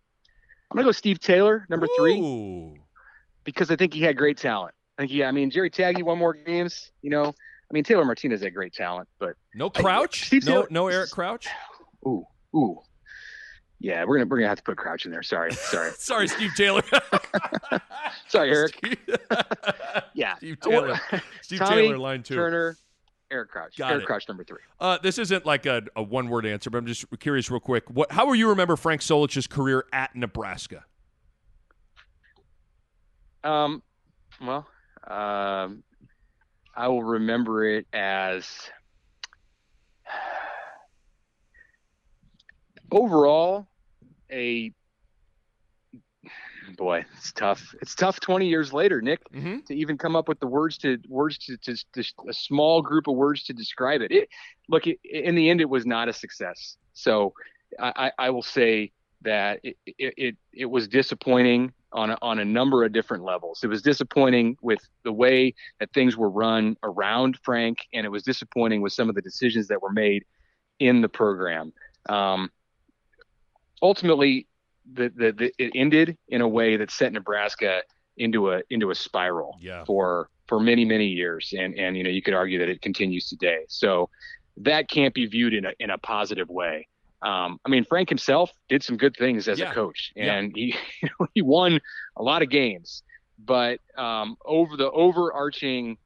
[0.70, 2.76] I'm gonna go Steve Taylor, number three, Ooh.
[3.46, 4.74] Because I think he had great talent.
[4.98, 6.90] I think, yeah, I mean, Jerry Tagge won more games.
[7.00, 10.26] You know, I mean, Taylor Martinez had great talent, but No Crouch?
[10.26, 11.48] Steve No, no Eric Crouch?
[12.06, 12.24] Ooh,
[12.54, 12.80] ooh.
[13.78, 15.22] Yeah, we're gonna we're gonna have to put Crouch in there.
[15.22, 16.82] Sorry, sorry, Sorry, Steve Taylor.
[18.28, 18.98] sorry, Eric.
[20.14, 20.98] Yeah, Steve Taylor.
[21.42, 22.34] Steve Tommy, Taylor, line two.
[22.36, 22.78] Turner,
[23.30, 23.76] Eric Crouch.
[23.76, 24.06] Got Eric it.
[24.06, 24.60] Crouch, number three.
[24.80, 27.90] Uh, this isn't like a, a one word answer, but I'm just curious, real quick.
[27.90, 28.10] What?
[28.10, 30.86] How will you remember Frank Solich's career at Nebraska?
[33.46, 33.82] Um,
[34.44, 34.66] well,
[35.06, 35.84] um,
[36.74, 38.48] I will remember it as
[42.90, 43.68] overall
[44.32, 44.72] a
[46.76, 47.04] boy.
[47.16, 47.72] It's tough.
[47.80, 48.18] It's tough.
[48.18, 49.20] Twenty years later, Nick.
[49.32, 49.60] Mm-hmm.
[49.68, 53.06] to even come up with the words to words to, to, to a small group
[53.06, 54.10] of words to describe it.
[54.10, 54.28] it
[54.68, 56.76] look, it, in the end, it was not a success.
[56.94, 57.32] So
[57.78, 58.90] I, I will say
[59.22, 63.64] that it, it, it was disappointing on a, on a number of different levels.
[63.64, 68.22] It was disappointing with the way that things were run around Frank, and it was
[68.22, 70.24] disappointing with some of the decisions that were made
[70.78, 71.72] in the program.
[72.08, 72.50] Um,
[73.82, 74.46] ultimately,
[74.92, 77.82] the, the, the it ended in a way that set Nebraska
[78.16, 79.84] into a into a spiral Yeah.
[79.84, 83.28] for for many many years, and and you know you could argue that it continues
[83.28, 83.64] today.
[83.68, 84.10] So
[84.58, 86.88] that can't be viewed in a in a positive way.
[87.22, 89.70] Um, I mean, Frank himself did some good things as Yeah.
[89.70, 90.34] a coach, Yeah.
[90.34, 90.74] and he
[91.34, 91.80] he won
[92.16, 93.02] a lot of games.
[93.38, 95.98] But um, over the overarching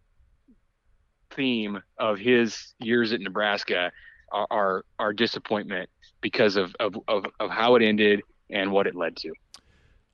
[1.30, 3.92] theme of his years at Nebraska
[4.32, 5.88] are are, are disappointment
[6.20, 9.32] because of, of, of, of how it ended and what it led to.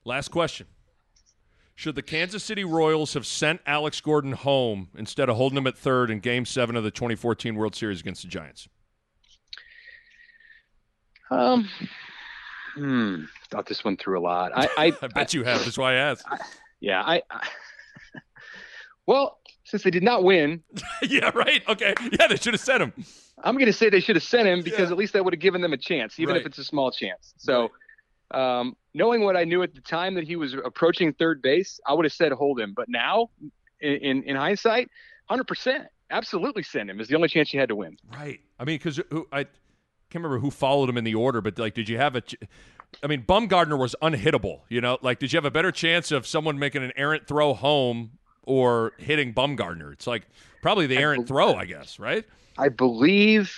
[0.05, 0.66] Last question.
[1.74, 5.76] Should the Kansas City Royals have sent Alex Gordon home instead of holding him at
[5.76, 8.68] third in Game 7 of the 2014 World Series against the Giants?
[11.31, 11.68] Um,
[12.74, 14.53] hmm, thought this one through a lot.
[14.55, 15.64] I, I, I bet you have.
[15.64, 16.27] That's why I asked.
[16.81, 17.49] yeah, I, I,
[19.07, 20.62] well, since they did not win,
[21.03, 21.62] yeah, right.
[21.68, 21.95] Okay.
[22.18, 22.93] Yeah, they should have sent him.
[23.43, 24.93] I'm going to say they should have sent him because Yeah.
[24.93, 26.41] at least that would have given them a chance, even Right.
[26.41, 27.35] if it's a small chance.
[27.37, 27.70] So,
[28.33, 31.93] um, knowing what I knew at the time that he was approaching third base, I
[31.93, 32.72] would have said hold him.
[32.74, 33.31] But now,
[33.81, 34.89] in in, in hindsight,
[35.31, 37.01] 100%, absolutely send him.
[37.01, 37.97] Is the only chance you had to win.
[38.12, 38.41] Right.
[38.59, 39.01] I mean, because
[39.33, 39.47] I
[40.11, 42.20] can't remember who followed him in the order, but like, did you have a?
[42.20, 42.36] ch-
[43.02, 44.61] I mean, Bumgarner was unhittable.
[44.68, 47.52] You know, like, did you have a better chance of someone making an errant throw
[47.54, 48.12] home
[48.44, 49.92] or hitting Bumgarner?
[49.92, 50.26] It's like
[50.62, 51.98] probably the I errant bel- throw, I guess.
[51.98, 52.24] Right.
[52.59, 53.52] I believe,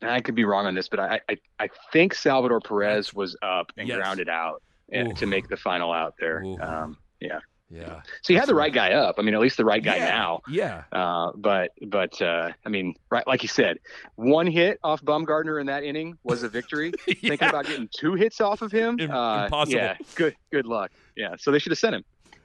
[0.00, 3.36] and I could be wrong on this, but I I, I think Salvador Perez was
[3.42, 3.96] up and Yes.
[3.98, 4.62] grounded out
[4.92, 6.42] and, to make the final out there.
[6.60, 7.40] Um, yeah.
[7.70, 8.02] Yeah.
[8.22, 9.14] So you had the right guy up.
[9.18, 10.08] I mean, at least the right guy yeah.
[10.08, 10.40] now.
[10.48, 10.82] Yeah.
[10.90, 13.78] Uh, but but uh, I mean, right, like you said,
[14.16, 16.92] one hit off Bumgarner in that inning was a victory.
[17.06, 19.78] Thinking about getting two hits off of him, Im- uh, impossible.
[19.78, 20.90] Yeah, good good luck.
[21.16, 22.04] Yeah, so they should have sent him.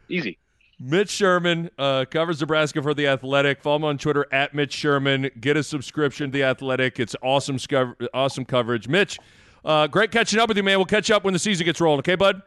[0.09, 0.37] Easy.
[0.79, 3.61] Mitch Sherman uh, covers Nebraska for the Athletic.
[3.61, 5.31] Follow him on Twitter at Mitch Sherman.
[5.39, 6.99] Get a subscription to the Athletic.
[6.99, 8.87] It's awesome, sco- awesome coverage.
[8.89, 9.17] Mitch,
[9.63, 10.77] uh, great catching up with you, man.
[10.77, 11.99] We'll catch up when the season gets rolling.
[11.99, 12.41] Okay, bud.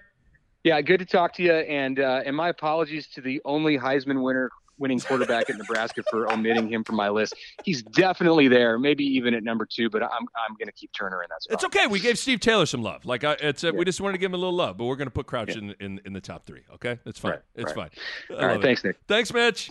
[0.65, 1.53] Yeah, good to talk to you.
[1.53, 4.51] And uh, and my apologies to the only Heisman winner
[4.81, 7.35] winning quarterback at Nebraska for omitting him from my list.
[7.65, 9.89] He's definitely there, maybe even at number two.
[9.91, 11.55] But I'm I'm going to keep Turner in that spot.
[11.55, 11.87] It's okay.
[11.87, 13.05] We gave Steve Taylor some love.
[13.05, 13.79] Like I, it's uh, Yeah.
[13.79, 15.51] we just wanted to give him a little love, but we're going to put Crouch
[15.51, 15.59] Yeah.
[15.59, 16.63] in, in in the top three.
[16.75, 17.33] Okay, that's fine.
[17.33, 17.91] Right, it's right.
[17.91, 17.91] fine.
[18.31, 18.67] I All right, love it.
[18.67, 18.97] thanks, Nick.
[19.09, 19.71] Thanks, Mitch.